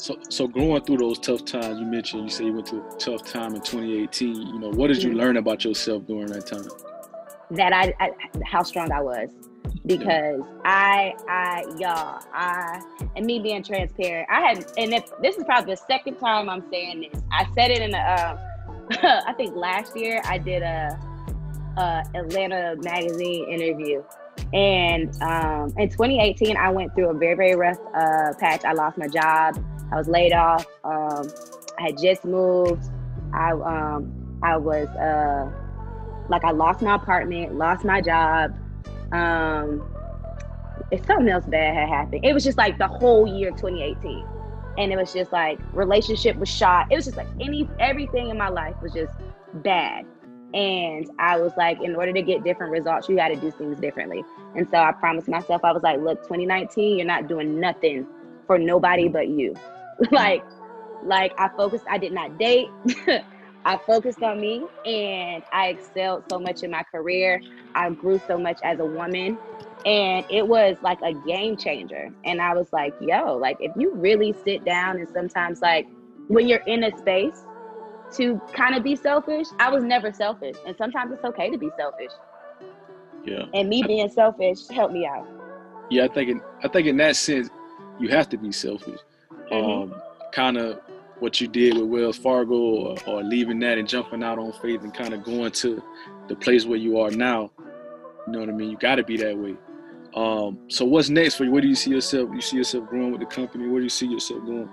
So, 0.00 0.16
so 0.30 0.48
growing 0.48 0.82
through 0.82 0.96
those 0.96 1.18
tough 1.18 1.44
times, 1.44 1.78
you 1.78 1.84
mentioned 1.84 2.22
you 2.22 2.30
say 2.30 2.46
you 2.46 2.54
went 2.54 2.68
through 2.68 2.88
a 2.88 2.96
tough 2.96 3.22
time 3.22 3.54
in 3.54 3.60
2018. 3.60 4.34
You 4.34 4.58
know, 4.58 4.70
what 4.70 4.86
did 4.86 5.02
you 5.02 5.10
mm-hmm. 5.10 5.18
learn 5.18 5.36
about 5.36 5.62
yourself 5.62 6.06
during 6.06 6.28
that 6.28 6.46
time? 6.46 6.64
That 7.50 7.74
I, 7.74 7.92
I 8.00 8.10
how 8.46 8.62
strong 8.62 8.90
I 8.92 9.02
was, 9.02 9.28
because 9.84 10.40
yeah. 10.40 10.60
I, 10.64 11.14
I, 11.28 11.64
y'all, 11.78 12.22
I, 12.32 12.80
and 13.14 13.26
me 13.26 13.40
being 13.40 13.62
transparent, 13.62 14.26
I 14.30 14.40
had, 14.40 14.64
and 14.78 14.94
if, 14.94 15.04
this 15.20 15.36
is 15.36 15.44
probably 15.44 15.74
the 15.74 15.82
second 15.86 16.16
time 16.16 16.48
I'm 16.48 16.64
saying 16.70 17.10
this. 17.12 17.22
I 17.30 17.46
said 17.54 17.70
it 17.70 17.82
in 17.82 17.94
a, 17.94 17.98
uh, 17.98 19.22
I 19.26 19.34
think 19.34 19.54
last 19.54 19.94
year 19.94 20.22
I 20.24 20.38
did 20.38 20.62
a, 20.62 20.98
a 21.76 22.04
Atlanta 22.14 22.76
magazine 22.82 23.50
interview, 23.50 24.02
and 24.54 25.14
um, 25.20 25.74
in 25.76 25.90
2018, 25.90 26.56
I 26.56 26.70
went 26.70 26.94
through 26.94 27.10
a 27.10 27.14
very, 27.14 27.34
very 27.34 27.54
rough 27.54 27.78
uh, 27.94 28.32
patch. 28.38 28.64
I 28.64 28.72
lost 28.72 28.96
my 28.96 29.06
job. 29.06 29.62
I 29.92 29.96
was 29.96 30.08
laid 30.08 30.32
off. 30.32 30.66
Um, 30.84 31.28
I 31.78 31.82
had 31.82 31.98
just 31.98 32.24
moved. 32.24 32.84
I 33.32 33.52
um, 33.52 34.38
I 34.42 34.56
was 34.56 34.88
uh, 34.88 35.50
like 36.28 36.44
I 36.44 36.52
lost 36.52 36.82
my 36.82 36.94
apartment, 36.94 37.54
lost 37.56 37.84
my 37.84 38.00
job, 38.00 38.54
Um, 39.12 39.82
if 40.90 41.04
something 41.06 41.28
else 41.28 41.44
bad 41.46 41.74
had 41.74 41.88
happened, 41.88 42.24
it 42.24 42.32
was 42.32 42.44
just 42.44 42.58
like 42.58 42.78
the 42.78 42.88
whole 42.88 43.26
year 43.26 43.50
2018, 43.50 44.24
and 44.78 44.92
it 44.92 44.96
was 44.96 45.12
just 45.12 45.32
like 45.32 45.58
relationship 45.72 46.36
was 46.36 46.48
shot. 46.48 46.86
It 46.90 46.96
was 46.96 47.04
just 47.04 47.16
like 47.16 47.28
any 47.40 47.68
everything 47.78 48.30
in 48.30 48.38
my 48.38 48.48
life 48.48 48.74
was 48.82 48.92
just 48.92 49.12
bad. 49.54 50.06
And 50.52 51.08
I 51.20 51.38
was 51.38 51.52
like, 51.56 51.80
in 51.80 51.94
order 51.94 52.12
to 52.12 52.22
get 52.22 52.42
different 52.42 52.72
results, 52.72 53.08
you 53.08 53.14
got 53.14 53.28
to 53.28 53.36
do 53.36 53.52
things 53.52 53.78
differently. 53.78 54.24
And 54.56 54.68
so 54.68 54.78
I 54.78 54.90
promised 54.90 55.28
myself, 55.28 55.64
I 55.64 55.70
was 55.70 55.84
like, 55.84 56.00
look, 56.00 56.22
2019, 56.22 56.98
you're 56.98 57.06
not 57.06 57.28
doing 57.28 57.60
nothing 57.60 58.04
for 58.48 58.58
nobody 58.58 59.06
but 59.06 59.28
you. 59.28 59.54
like, 60.10 60.44
like 61.04 61.32
I 61.38 61.48
focused, 61.56 61.84
I 61.88 61.98
did 61.98 62.12
not 62.12 62.38
date. 62.38 62.68
I 63.64 63.76
focused 63.76 64.22
on 64.22 64.40
me 64.40 64.64
and 64.86 65.42
I 65.52 65.68
excelled 65.68 66.24
so 66.30 66.38
much 66.38 66.62
in 66.62 66.70
my 66.70 66.82
career. 66.82 67.42
I 67.74 67.90
grew 67.90 68.20
so 68.26 68.38
much 68.38 68.58
as 68.62 68.80
a 68.80 68.84
woman. 68.84 69.38
And 69.84 70.24
it 70.30 70.46
was 70.46 70.76
like 70.82 70.98
a 71.02 71.12
game 71.26 71.56
changer. 71.56 72.10
And 72.24 72.40
I 72.40 72.54
was 72.54 72.68
like, 72.72 72.94
yo, 73.00 73.36
like 73.36 73.58
if 73.60 73.72
you 73.76 73.92
really 73.94 74.34
sit 74.44 74.64
down 74.64 74.96
and 74.98 75.08
sometimes 75.12 75.60
like 75.60 75.86
when 76.28 76.48
you're 76.48 76.62
in 76.66 76.84
a 76.84 76.96
space 76.96 77.44
to 78.16 78.40
kind 78.52 78.74
of 78.74 78.82
be 78.82 78.96
selfish, 78.96 79.46
I 79.58 79.70
was 79.70 79.84
never 79.84 80.12
selfish. 80.12 80.56
And 80.66 80.76
sometimes 80.76 81.12
it's 81.12 81.24
okay 81.24 81.50
to 81.50 81.58
be 81.58 81.70
selfish. 81.76 82.12
Yeah. 83.24 83.44
And 83.52 83.68
me 83.68 83.82
being 83.82 84.08
selfish 84.08 84.68
helped 84.68 84.94
me 84.94 85.06
out. 85.06 85.26
Yeah, 85.90 86.04
I 86.04 86.08
think 86.08 86.30
in 86.30 86.40
I 86.62 86.68
think 86.68 86.86
in 86.86 86.96
that 86.98 87.16
sense, 87.16 87.50
you 87.98 88.08
have 88.08 88.28
to 88.30 88.38
be 88.38 88.52
selfish. 88.52 89.00
Um, 89.50 89.94
kind 90.32 90.56
of 90.56 90.80
what 91.18 91.40
you 91.40 91.48
did 91.48 91.76
with 91.76 91.86
Wells 91.86 92.16
Fargo, 92.16 92.54
or, 92.54 92.96
or 93.06 93.22
leaving 93.22 93.58
that 93.60 93.78
and 93.78 93.88
jumping 93.88 94.22
out 94.22 94.38
on 94.38 94.52
faith 94.54 94.82
and 94.82 94.94
kind 94.94 95.12
of 95.12 95.22
going 95.22 95.52
to 95.52 95.82
the 96.28 96.36
place 96.36 96.64
where 96.64 96.78
you 96.78 96.98
are 96.98 97.10
now. 97.10 97.50
You 98.26 98.32
know 98.32 98.40
what 98.40 98.48
I 98.48 98.52
mean? 98.52 98.70
You 98.70 98.76
got 98.76 98.96
to 98.96 99.04
be 99.04 99.16
that 99.18 99.36
way. 99.36 99.56
Um, 100.14 100.58
so 100.68 100.84
what's 100.84 101.08
next 101.08 101.36
for 101.36 101.44
you? 101.44 101.50
Where 101.50 101.62
do 101.62 101.68
you 101.68 101.74
see 101.74 101.90
yourself? 101.90 102.30
You 102.32 102.40
see 102.40 102.56
yourself 102.56 102.88
growing 102.88 103.12
with 103.12 103.20
the 103.20 103.26
company? 103.26 103.68
Where 103.68 103.80
do 103.80 103.84
you 103.84 103.90
see 103.90 104.06
yourself 104.06 104.44
going? 104.44 104.68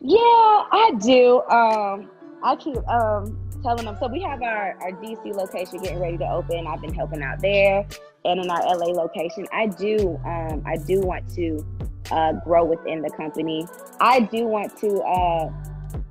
Yeah, 0.00 0.18
I 0.18 0.92
do. 1.00 1.42
Um, 1.48 2.10
I 2.42 2.56
keep 2.56 2.76
um 2.88 3.38
telling 3.62 3.86
them. 3.86 3.96
So 3.98 4.08
we 4.08 4.20
have 4.22 4.42
our 4.42 4.76
our 4.80 4.92
DC 4.92 5.34
location 5.34 5.80
getting 5.80 6.00
ready 6.00 6.18
to 6.18 6.30
open. 6.30 6.66
I've 6.66 6.80
been 6.80 6.94
helping 6.94 7.22
out 7.22 7.40
there, 7.40 7.86
and 8.24 8.40
in 8.40 8.50
our 8.50 8.62
LA 8.76 8.86
location, 8.86 9.46
I 9.52 9.66
do. 9.66 10.20
Um, 10.24 10.62
I 10.66 10.76
do 10.76 11.00
want 11.00 11.28
to 11.34 11.66
uh, 12.10 12.32
grow 12.44 12.64
within 12.64 13.02
the 13.02 13.10
company. 13.10 13.66
I 14.00 14.20
do 14.20 14.46
want 14.46 14.76
to 14.78 15.00
uh, 15.02 15.50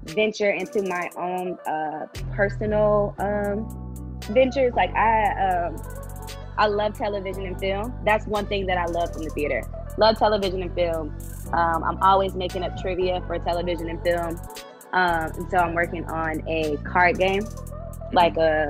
venture 0.05 0.51
into 0.51 0.81
my 0.83 1.09
own 1.17 1.57
uh, 1.67 2.07
personal 2.33 3.15
um, 3.19 4.05
ventures. 4.33 4.73
Like 4.75 4.93
I, 4.95 5.67
um, 5.67 5.81
I 6.57 6.67
love 6.67 6.97
television 6.97 7.45
and 7.45 7.59
film. 7.59 7.93
That's 8.05 8.25
one 8.27 8.45
thing 8.47 8.65
that 8.67 8.77
I 8.77 8.85
love 8.85 9.13
from 9.13 9.23
the 9.23 9.29
theater. 9.31 9.63
Love 9.97 10.17
television 10.17 10.61
and 10.61 10.73
film. 10.73 11.15
Um, 11.53 11.83
I'm 11.83 12.01
always 12.01 12.33
making 12.35 12.63
up 12.63 12.77
trivia 12.81 13.21
for 13.27 13.37
television 13.39 13.89
and 13.89 14.01
film. 14.01 14.39
Um, 14.93 15.31
and 15.35 15.49
so 15.51 15.57
I'm 15.57 15.73
working 15.73 16.05
on 16.05 16.47
a 16.47 16.77
card 16.77 17.17
game, 17.17 17.45
like 18.13 18.37
a 18.37 18.69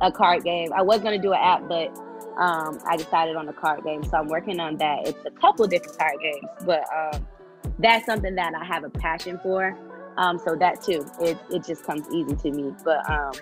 a 0.00 0.10
card 0.10 0.44
game. 0.44 0.72
I 0.72 0.82
was 0.82 1.00
gonna 1.00 1.18
do 1.18 1.32
an 1.32 1.40
app, 1.40 1.68
but 1.68 1.92
um, 2.40 2.78
I 2.86 2.96
decided 2.96 3.36
on 3.36 3.48
a 3.48 3.52
card 3.52 3.84
game. 3.84 4.02
So 4.02 4.16
I'm 4.16 4.26
working 4.26 4.60
on 4.60 4.78
that. 4.78 5.06
It's 5.06 5.24
a 5.26 5.30
couple 5.30 5.66
different 5.66 5.98
card 5.98 6.14
games, 6.22 6.48
but 6.64 6.84
um, 6.92 7.26
that's 7.78 8.06
something 8.06 8.34
that 8.34 8.54
I 8.54 8.64
have 8.64 8.82
a 8.82 8.90
passion 8.90 9.38
for. 9.42 9.76
Um, 10.16 10.38
so 10.38 10.56
that 10.56 10.82
too, 10.82 11.06
it, 11.20 11.38
it 11.50 11.64
just 11.64 11.84
comes 11.84 12.06
easy 12.12 12.34
to 12.34 12.50
me. 12.50 12.72
But 12.82 13.08
um, 13.10 13.32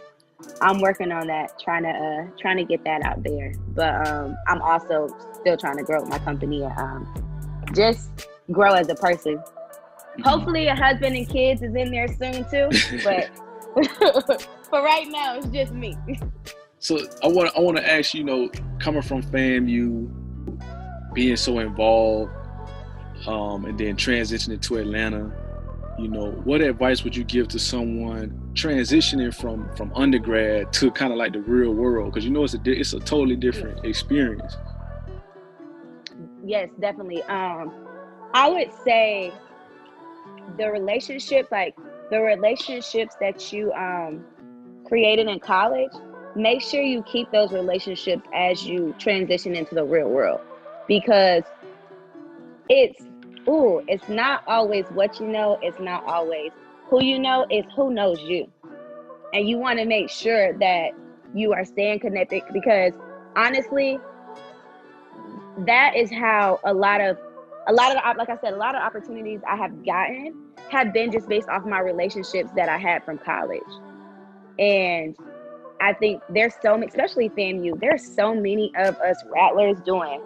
I'm 0.61 0.80
working 0.80 1.12
on 1.12 1.28
that, 1.28 1.58
trying 1.61 1.84
to 1.84 1.90
uh, 1.90 2.37
trying 2.38 2.56
to 2.56 2.64
get 2.64 2.84
that 2.84 3.02
out 3.02 3.22
there. 3.22 3.54
But 3.68 4.08
um, 4.08 4.37
I'm 4.48 4.61
also 4.62 5.08
still 5.40 5.56
trying 5.56 5.76
to 5.76 5.84
grow 5.84 6.04
my 6.04 6.18
company, 6.18 6.64
and, 6.64 6.76
um, 6.76 7.64
just 7.74 8.28
grow 8.50 8.72
as 8.72 8.88
a 8.88 8.96
person. 8.96 9.40
Hopefully, 10.24 10.66
a 10.66 10.74
husband 10.74 11.16
and 11.16 11.28
kids 11.28 11.62
is 11.62 11.74
in 11.76 11.92
there 11.92 12.08
soon 12.08 12.44
too. 12.50 12.68
But 13.04 13.30
for 14.70 14.82
right 14.82 15.06
now, 15.08 15.37
it's 15.37 15.46
just 15.46 15.72
me. 15.72 15.96
So 16.80 16.98
I 17.22 17.28
want 17.28 17.56
I 17.56 17.60
want 17.60 17.76
to 17.76 17.92
ask 17.92 18.14
you, 18.14 18.24
know, 18.24 18.50
coming 18.78 19.02
from 19.02 19.22
FAMU, 19.22 20.08
being 21.12 21.36
so 21.36 21.58
involved, 21.58 22.32
um, 23.26 23.64
and 23.64 23.78
then 23.78 23.96
transitioning 23.96 24.60
to 24.62 24.76
Atlanta, 24.76 25.32
you 25.98 26.08
know, 26.08 26.30
what 26.44 26.60
advice 26.60 27.02
would 27.02 27.16
you 27.16 27.24
give 27.24 27.48
to 27.48 27.58
someone 27.58 28.30
transitioning 28.54 29.34
from 29.34 29.74
from 29.74 29.92
undergrad 29.94 30.72
to 30.74 30.90
kind 30.92 31.12
of 31.12 31.18
like 31.18 31.32
the 31.32 31.40
real 31.40 31.72
world? 31.72 32.12
Because 32.12 32.24
you 32.24 32.30
know 32.30 32.44
it's 32.44 32.54
a 32.54 32.60
it's 32.64 32.92
a 32.92 33.00
totally 33.00 33.36
different 33.36 33.84
experience. 33.84 34.56
yes, 36.44 36.68
definitely. 36.80 37.22
Um, 37.24 37.72
I 38.34 38.48
would 38.48 38.70
say 38.84 39.32
the 40.56 40.70
relationships, 40.70 41.48
like 41.50 41.76
the 42.10 42.20
relationships 42.20 43.16
that 43.20 43.52
you 43.52 43.72
um 43.72 44.24
created 44.86 45.26
in 45.26 45.40
college, 45.40 45.92
make 46.38 46.62
sure 46.62 46.81
you 46.81 47.03
keep 47.03 47.31
those 47.33 47.53
relationships 47.53 48.22
as 48.33 48.66
you 48.66 48.94
transition 48.98 49.55
into 49.55 49.74
the 49.74 49.85
real 49.85 50.09
world, 50.09 50.40
because 50.87 51.42
it's 52.68 53.03
ooh, 53.48 53.83
it's 53.88 54.09
not 54.09 54.42
always 54.46 54.87
what 54.92 55.20
you 55.20 55.27
know. 55.27 55.59
It's 55.62 55.81
not 55.81 56.05
always 56.05 56.53
who 56.87 57.03
you 57.03 57.18
know. 57.18 57.46
It's 57.51 57.68
who 57.74 57.92
knows 57.92 58.20
you, 58.22 58.51
and 59.35 59.48
you 59.48 59.59
want 59.59 59.79
to 59.79 59.85
make 59.85 60.09
sure 60.09 60.57
that 60.59 60.92
you 61.35 61.53
are 61.53 61.64
staying 61.64 62.01
connected 62.01 62.42
because 62.53 62.92
honestly 63.37 63.98
that 65.66 65.94
is 65.96 66.11
how 66.11 66.59
a 66.64 66.72
lot 66.72 67.01
of 67.01 67.18
a 67.66 67.72
lot 67.72 67.94
of 67.94 68.16
like 68.16 68.31
I 68.31 68.38
said, 68.40 68.55
a 68.55 68.57
lot 68.57 68.74
of 68.74 68.83
opportunities 68.83 69.40
I 69.46 69.57
have 69.57 69.85
gotten 69.85 70.35
have 70.70 70.92
been 70.92 71.11
just 71.11 71.29
based 71.29 71.48
off 71.48 71.64
my 71.64 71.81
relationships 71.81 72.51
that 72.57 72.68
I 72.68 72.79
had 72.79 73.05
from 73.05 73.18
college. 73.18 73.61
And 74.59 75.16
I 75.80 75.92
think 75.92 76.22
there's 76.28 76.54
so 76.60 76.76
many, 76.76 76.88
especially 76.88 77.28
FAMU, 77.30 77.80
there's 77.80 78.14
so 78.14 78.34
many 78.34 78.72
of 78.76 78.96
us 78.96 79.22
rattlers 79.32 79.78
doing 79.84 80.20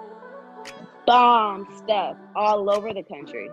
bomb 1.07 1.67
stuff 1.77 2.17
all 2.35 2.71
over 2.71 2.93
the 2.95 3.03
country. 3.03 3.49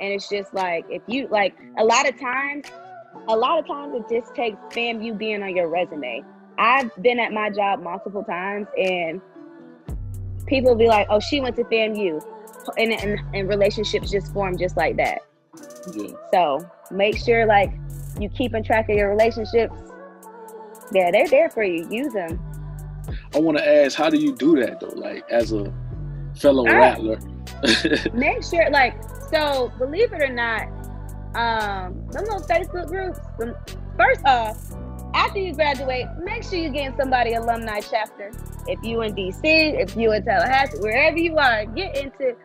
And 0.00 0.12
it's 0.12 0.28
just 0.28 0.52
like 0.54 0.86
if 0.88 1.02
you 1.06 1.28
like 1.28 1.54
a 1.78 1.84
lot 1.84 2.08
of 2.08 2.18
times, 2.18 2.66
a 3.28 3.36
lot 3.36 3.58
of 3.58 3.66
times 3.66 3.94
it 3.94 4.20
just 4.20 4.34
takes 4.34 4.56
FAMU 4.74 5.16
being 5.16 5.42
on 5.42 5.54
your 5.54 5.68
resume. 5.68 6.24
I've 6.58 6.90
been 7.02 7.18
at 7.18 7.32
my 7.32 7.50
job 7.50 7.82
multiple 7.82 8.24
times 8.24 8.66
and 8.76 9.20
people 10.46 10.74
be 10.74 10.86
like, 10.86 11.06
oh, 11.10 11.20
she 11.20 11.40
went 11.40 11.56
to 11.56 11.64
FAMU. 11.64 12.24
And, 12.76 12.92
and, 12.92 13.20
and 13.34 13.48
relationships 13.48 14.10
just 14.10 14.32
form 14.32 14.58
just 14.58 14.76
like 14.76 14.96
that. 14.96 15.22
Yeah. 15.94 16.12
So 16.32 16.70
make 16.90 17.16
sure 17.16 17.46
like 17.46 17.72
you 18.18 18.28
keeping 18.28 18.62
track 18.62 18.88
of 18.88 18.96
your 18.96 19.10
relationships. 19.10 19.72
Yeah, 20.92 21.10
they're 21.10 21.28
there 21.28 21.50
for 21.50 21.62
you. 21.62 21.86
Use 21.90 22.12
them. 22.12 22.38
I 23.34 23.38
want 23.38 23.58
to 23.58 23.66
ask, 23.84 23.96
how 23.96 24.10
do 24.10 24.18
you 24.18 24.34
do 24.34 24.56
that 24.60 24.80
though? 24.80 24.88
Like 24.94 25.24
as 25.30 25.52
a 25.52 25.72
fellow 26.36 26.64
Ah. 26.68 26.72
rattler. 26.72 27.18
Make 28.14 28.42
sure 28.44 28.68
like 28.70 28.94
so 29.30 29.72
believe 29.78 30.12
it 30.12 30.22
or 30.22 30.32
not, 30.32 30.62
um, 31.34 32.04
some 32.10 32.24
little 32.24 32.40
Facebook 32.40 32.88
groups, 32.88 33.18
some, 33.38 33.54
first 33.96 34.20
off, 34.24 34.58
after 35.14 35.38
you 35.38 35.54
graduate, 35.54 36.06
make 36.22 36.42
sure 36.42 36.54
you 36.58 36.70
get 36.70 36.92
in 36.92 36.96
somebody 36.96 37.34
alumni 37.34 37.80
chapter. 37.80 38.30
If 38.66 38.78
you 38.82 39.02
in 39.02 39.14
DC, 39.14 39.40
if 39.44 39.96
you 39.96 40.12
in 40.12 40.24
Tallahassee, 40.24 40.78
wherever 40.78 41.18
you 41.18 41.36
are, 41.36 41.64
get 41.66 41.96
into 41.96 42.36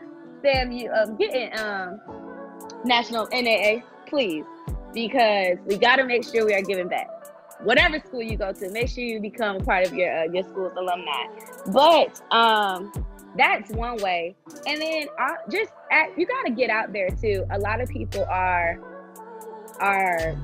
FAMU, 0.44 0.90
um, 0.96 1.16
get 1.16 1.34
in 1.34 1.58
um 1.60 2.00
national 2.84 3.28
NAA, 3.32 3.82
please, 4.08 4.46
because 4.94 5.58
we 5.66 5.78
got 5.78 5.96
to 5.98 6.06
make 6.06 6.24
sure 6.24 6.46
we 6.46 6.54
are 6.54 6.62
giving 6.62 6.88
back. 6.88 7.08
Whatever 7.66 8.00
school 8.00 8.22
you 8.22 8.38
go 8.38 8.54
to, 8.54 8.70
make 8.70 8.90
sure 8.90 9.04
you 9.04 9.20
become 9.20 9.60
part 9.60 9.88
of 9.88 9.94
your 9.94 10.16
uh, 10.18 10.24
your 10.32 10.44
school's 10.44 10.74
alumni. 10.78 11.26
But 11.68 12.22
um, 12.32 12.92
that's 13.36 13.72
one 13.72 13.98
way. 13.98 14.36
And 14.68 14.82
then 14.82 15.08
uh, 15.20 15.34
just 15.50 15.72
at, 15.92 16.18
you 16.18 16.26
got 16.26 16.44
to 16.44 16.52
get 16.52 16.70
out 16.70 16.94
there 16.94 17.10
too. 17.10 17.46
A 17.52 17.60
lot 17.60 17.82
of 17.82 17.90
people 17.90 18.24
are 18.30 18.80
are 19.80 20.36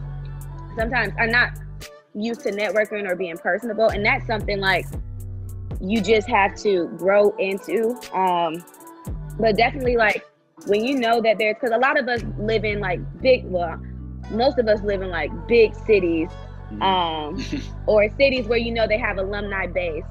sometimes 0.75 1.13
are 1.17 1.27
not 1.27 1.51
used 2.13 2.41
to 2.41 2.51
networking 2.51 3.09
or 3.09 3.15
being 3.15 3.37
personable, 3.37 3.89
and 3.89 4.05
that's 4.05 4.25
something 4.27 4.59
like 4.59 4.85
you 5.79 6.01
just 6.01 6.27
have 6.27 6.55
to 6.57 6.87
grow 6.97 7.35
into. 7.37 7.97
Um, 8.13 8.63
but 9.39 9.55
definitely 9.57 9.95
like 9.95 10.25
when 10.67 10.83
you 10.83 10.99
know 10.99 11.21
that 11.21 11.37
there's 11.37 11.55
because 11.59 11.75
a 11.75 11.79
lot 11.79 11.99
of 11.99 12.07
us 12.07 12.21
live 12.37 12.63
in 12.63 12.79
like 12.79 12.99
big 13.21 13.45
well 13.45 13.81
most 14.29 14.59
of 14.59 14.67
us 14.67 14.81
live 14.83 15.01
in 15.01 15.09
like 15.09 15.31
big 15.47 15.73
cities 15.85 16.29
um 16.81 17.43
or 17.85 18.07
cities 18.17 18.47
where 18.47 18.57
you 18.57 18.73
know 18.73 18.87
they 18.87 18.97
have 18.97 19.17
alumni 19.17 19.67
base 19.67 20.03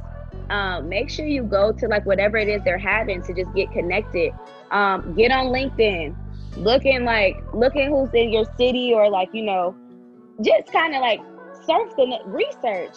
um 0.51 0.89
make 0.89 1.09
sure 1.09 1.27
you 1.27 1.43
go 1.43 1.73
to 1.73 1.87
like 1.87 2.05
whatever 2.07 2.37
it 2.37 2.49
is 2.49 2.63
they're 2.65 2.79
having 2.79 3.23
to 3.23 3.33
just 3.35 3.53
get 3.55 3.71
connected 3.73 4.33
um 4.71 5.15
get 5.15 5.31
on 5.31 5.47
linkedin 5.47 6.15
looking 6.57 7.05
like 7.05 7.43
looking 7.55 7.89
who's 7.89 8.11
in 8.15 8.33
your 8.33 8.45
city 8.57 8.93
or 8.93 9.09
like 9.09 9.29
you 9.33 9.43
know 9.43 9.75
just 10.43 10.73
kind 10.73 10.95
of 10.95 11.01
like 11.01 11.21
surf 11.67 11.95
the 11.97 12.07
net- 12.07 12.27
research 12.27 12.97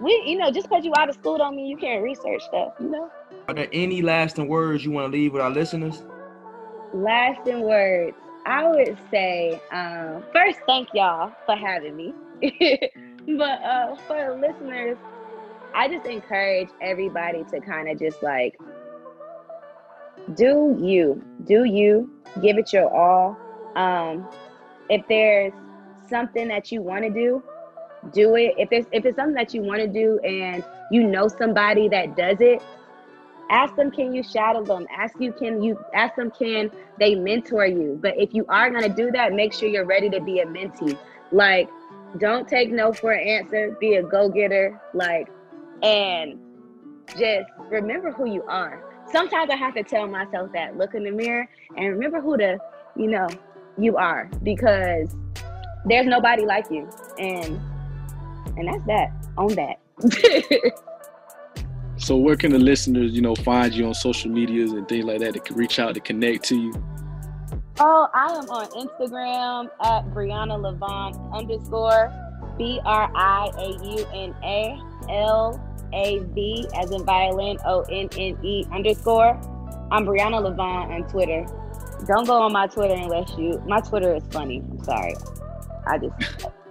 we, 0.00 0.22
you 0.26 0.36
know, 0.36 0.50
just 0.50 0.68
because 0.68 0.84
you 0.84 0.92
out 0.96 1.08
of 1.08 1.14
school 1.14 1.38
don't 1.38 1.56
mean 1.56 1.66
you 1.66 1.76
can't 1.76 2.02
research 2.02 2.42
stuff, 2.42 2.74
you 2.80 2.88
know. 2.88 3.10
Are 3.48 3.54
there 3.54 3.68
any 3.72 4.02
lasting 4.02 4.48
words 4.48 4.84
you 4.84 4.90
want 4.90 5.12
to 5.12 5.16
leave 5.16 5.32
with 5.32 5.42
our 5.42 5.50
listeners? 5.50 6.02
Lasting 6.92 7.60
words. 7.60 8.16
I 8.46 8.68
would 8.68 8.98
say, 9.10 9.60
um, 9.72 10.22
first, 10.32 10.58
thank 10.66 10.88
y'all 10.92 11.32
for 11.46 11.56
having 11.56 11.96
me. 11.96 12.14
but 13.38 13.62
uh, 13.62 13.96
for 14.06 14.38
listeners, 14.38 14.98
I 15.74 15.88
just 15.88 16.06
encourage 16.06 16.68
everybody 16.80 17.44
to 17.50 17.60
kind 17.60 17.88
of 17.88 17.98
just 17.98 18.22
like 18.22 18.58
do 20.34 20.78
you, 20.80 21.22
do 21.44 21.64
you, 21.64 22.10
give 22.40 22.56
it 22.56 22.72
your 22.72 22.94
all. 22.94 23.36
Um, 23.76 24.28
if 24.88 25.06
there's 25.08 25.52
something 26.08 26.48
that 26.48 26.72
you 26.72 26.82
want 26.82 27.04
to 27.04 27.10
do, 27.10 27.42
do 28.12 28.36
it. 28.36 28.54
If 28.58 28.68
it's 28.72 28.88
if 28.92 29.04
it's 29.04 29.16
something 29.16 29.34
that 29.34 29.54
you 29.54 29.62
want 29.62 29.80
to 29.80 29.88
do 29.88 30.18
and 30.20 30.64
you 30.90 31.02
know 31.04 31.28
somebody 31.28 31.88
that 31.88 32.16
does 32.16 32.38
it, 32.40 32.62
ask 33.54 33.76
them 33.76 33.90
can 33.90 34.12
you 34.12 34.22
shadow 34.22 34.64
them? 34.64 34.86
Ask 34.94 35.14
you 35.20 35.32
can 35.32 35.62
you 35.62 35.78
ask 35.94 36.16
them 36.16 36.30
can 36.30 36.70
they 36.98 37.14
mentor 37.14 37.66
you? 37.66 37.98
But 38.02 38.18
if 38.18 38.34
you 38.34 38.44
are 38.48 38.68
going 38.68 38.82
to 38.82 38.88
do 38.88 39.12
that 39.12 39.32
make 39.32 39.52
sure 39.52 39.68
you're 39.68 39.86
ready 39.86 40.10
to 40.10 40.20
be 40.20 40.40
a 40.40 40.46
mentee. 40.46 40.98
Like 41.30 41.70
don't 42.18 42.48
take 42.48 42.70
no 42.70 42.92
for 42.92 43.12
an 43.12 43.26
answer. 43.26 43.76
Be 43.80 43.94
a 43.94 44.02
go-getter. 44.02 44.80
Like 44.92 45.28
and 45.82 46.38
just 47.16 47.48
remember 47.70 48.10
who 48.10 48.26
you 48.30 48.42
are. 48.48 48.82
Sometimes 49.12 49.50
i 49.50 49.56
have 49.56 49.74
to 49.74 49.84
tell 49.84 50.08
myself 50.08 50.50
that. 50.52 50.76
Look 50.76 50.94
in 50.94 51.04
the 51.04 51.12
mirror 51.12 51.48
and 51.76 51.88
remember 51.90 52.20
who 52.20 52.36
the 52.36 52.58
you 52.96 53.06
know 53.06 53.28
you 53.78 53.96
are. 53.96 54.28
Because 54.42 55.14
there's 55.84 56.06
nobody 56.06 56.44
like 56.44 56.66
you. 56.72 56.88
And 57.18 57.60
and 58.56 58.68
that's 58.68 58.84
that. 58.86 59.12
On 59.36 59.48
that 59.54 59.80
So 62.04 62.18
where 62.18 62.36
can 62.36 62.52
the 62.52 62.58
listeners, 62.58 63.12
you 63.12 63.22
know, 63.22 63.34
find 63.34 63.72
you 63.72 63.86
on 63.86 63.94
social 63.94 64.30
medias 64.30 64.72
and 64.72 64.86
things 64.86 65.06
like 65.06 65.20
that 65.20 65.42
can 65.42 65.56
reach 65.56 65.78
out 65.78 65.94
to 65.94 66.00
connect 66.00 66.44
to 66.44 66.54
you? 66.54 66.72
Oh, 67.80 68.08
I 68.12 68.26
am 68.26 68.50
on 68.50 68.66
Instagram 68.72 69.70
at 69.82 70.04
Briauna 70.12 70.60
Lavonne 70.60 71.14
underscore 71.32 72.12
B 72.58 72.78
R 72.84 73.10
I 73.14 73.50
A 73.56 73.68
U 73.96 74.06
N 74.12 74.34
A 74.44 74.78
L 75.08 75.58
A 75.94 76.18
V 76.34 76.68
as 76.74 76.90
in 76.90 77.06
violin 77.06 77.56
O 77.64 77.80
N 77.90 78.10
N 78.18 78.38
E 78.44 78.66
underscore. 78.70 79.30
I'm 79.90 80.04
Briauna 80.04 80.42
Lavonne 80.42 80.92
on 80.92 81.08
Twitter. 81.08 81.46
Don't 82.06 82.26
go 82.26 82.34
on 82.34 82.52
my 82.52 82.66
Twitter 82.66 82.92
unless 82.92 83.30
you 83.38 83.62
my 83.66 83.80
Twitter 83.80 84.14
is 84.14 84.24
funny. 84.30 84.58
I'm 84.58 84.84
sorry. 84.84 85.14
I 85.86 85.96
just 85.96 86.48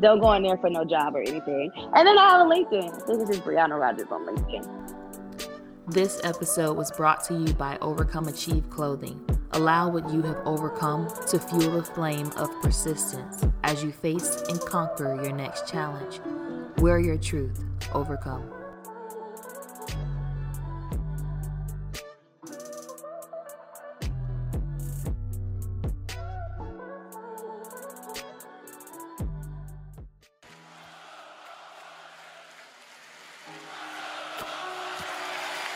don't 0.00 0.20
go 0.20 0.32
in 0.32 0.42
there 0.42 0.56
for 0.58 0.70
no 0.70 0.84
job 0.84 1.14
or 1.14 1.20
anything. 1.20 1.70
And 1.94 2.06
then 2.06 2.18
I 2.18 2.30
have 2.30 2.46
a 2.46 2.50
LinkedIn. 2.50 3.06
This 3.06 3.28
is 3.28 3.40
Briauna 3.40 3.78
Rogers 3.80 4.08
on 4.10 4.26
LinkedIn. 4.26 4.68
This 5.86 6.20
episode 6.24 6.76
was 6.76 6.90
brought 6.90 7.22
to 7.24 7.34
you 7.34 7.52
by 7.54 7.76
Overcome 7.82 8.28
Achieve 8.28 8.70
Clothing. 8.70 9.22
Allow 9.52 9.90
what 9.90 10.10
you 10.10 10.22
have 10.22 10.38
overcome 10.46 11.08
to 11.28 11.38
fuel 11.38 11.72
the 11.72 11.82
flame 11.82 12.30
of 12.36 12.50
persistence 12.62 13.44
as 13.62 13.84
you 13.84 13.92
face 13.92 14.42
and 14.48 14.60
conquer 14.60 15.14
your 15.22 15.32
next 15.32 15.68
challenge. 15.68 16.20
Wear 16.78 16.98
your 16.98 17.18
truth, 17.18 17.62
overcome. 17.92 18.53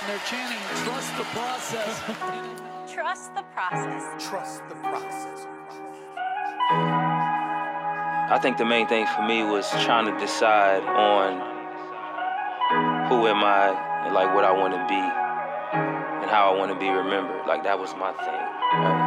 They're 0.08 0.16
chanting, 0.24 0.58
trust 0.86 1.14
the 1.18 1.24
process. 1.36 2.00
Trust 2.94 3.34
the 3.34 3.42
process. 3.42 4.26
Trust 4.26 4.62
the 4.70 4.74
process. 4.76 5.46
I 8.30 8.38
think 8.40 8.56
the 8.56 8.64
main 8.64 8.86
thing 8.88 9.06
for 9.14 9.20
me 9.20 9.42
was 9.42 9.68
trying 9.84 10.06
to 10.06 10.18
decide 10.18 10.82
on 10.84 11.34
who 13.10 13.26
am 13.26 13.44
I 13.44 13.76
and 14.06 14.14
like 14.14 14.34
what 14.34 14.46
I 14.46 14.52
want 14.52 14.72
to 14.72 14.80
be 14.88 14.94
and 14.94 16.30
how 16.30 16.54
I 16.54 16.56
want 16.56 16.72
to 16.72 16.78
be 16.78 16.88
remembered. 16.88 17.46
Like 17.46 17.64
that 17.64 17.78
was 17.78 17.94
my 17.96 18.12
thing. 18.12 18.46
Right? 18.80 19.04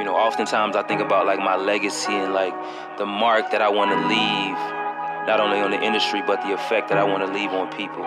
You 0.00 0.04
know, 0.04 0.16
oftentimes 0.16 0.76
I 0.76 0.82
think 0.82 1.00
about 1.00 1.24
like 1.24 1.38
my 1.38 1.56
legacy 1.56 2.12
and 2.12 2.34
like 2.34 2.52
the 2.98 3.06
mark 3.06 3.50
that 3.52 3.62
I 3.62 3.70
want 3.70 3.90
to 3.90 3.96
leave, 4.06 4.58
not 5.26 5.40
only 5.40 5.60
on 5.60 5.70
the 5.70 5.82
industry 5.82 6.20
but 6.26 6.42
the 6.42 6.52
effect 6.52 6.90
that 6.90 6.98
I 6.98 7.04
want 7.04 7.26
to 7.26 7.32
leave 7.32 7.52
on 7.52 7.72
people. 7.72 8.04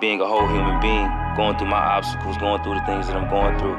Being 0.00 0.20
a 0.20 0.26
whole 0.26 0.46
human 0.46 0.80
being, 0.80 1.10
going 1.36 1.58
through 1.58 1.68
my 1.68 1.76
obstacles, 1.76 2.36
going 2.38 2.62
through 2.62 2.74
the 2.74 2.86
things 2.86 3.08
that 3.08 3.16
I'm 3.16 3.28
going 3.28 3.58
through, 3.58 3.74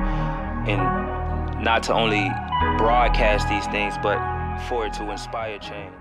and 0.67 1.63
not 1.63 1.81
to 1.83 1.93
only 1.93 2.29
broadcast 2.77 3.47
these 3.47 3.65
things, 3.67 3.95
but 4.03 4.19
for 4.67 4.85
it 4.85 4.93
to 4.93 5.09
inspire 5.09 5.57
change. 5.59 5.95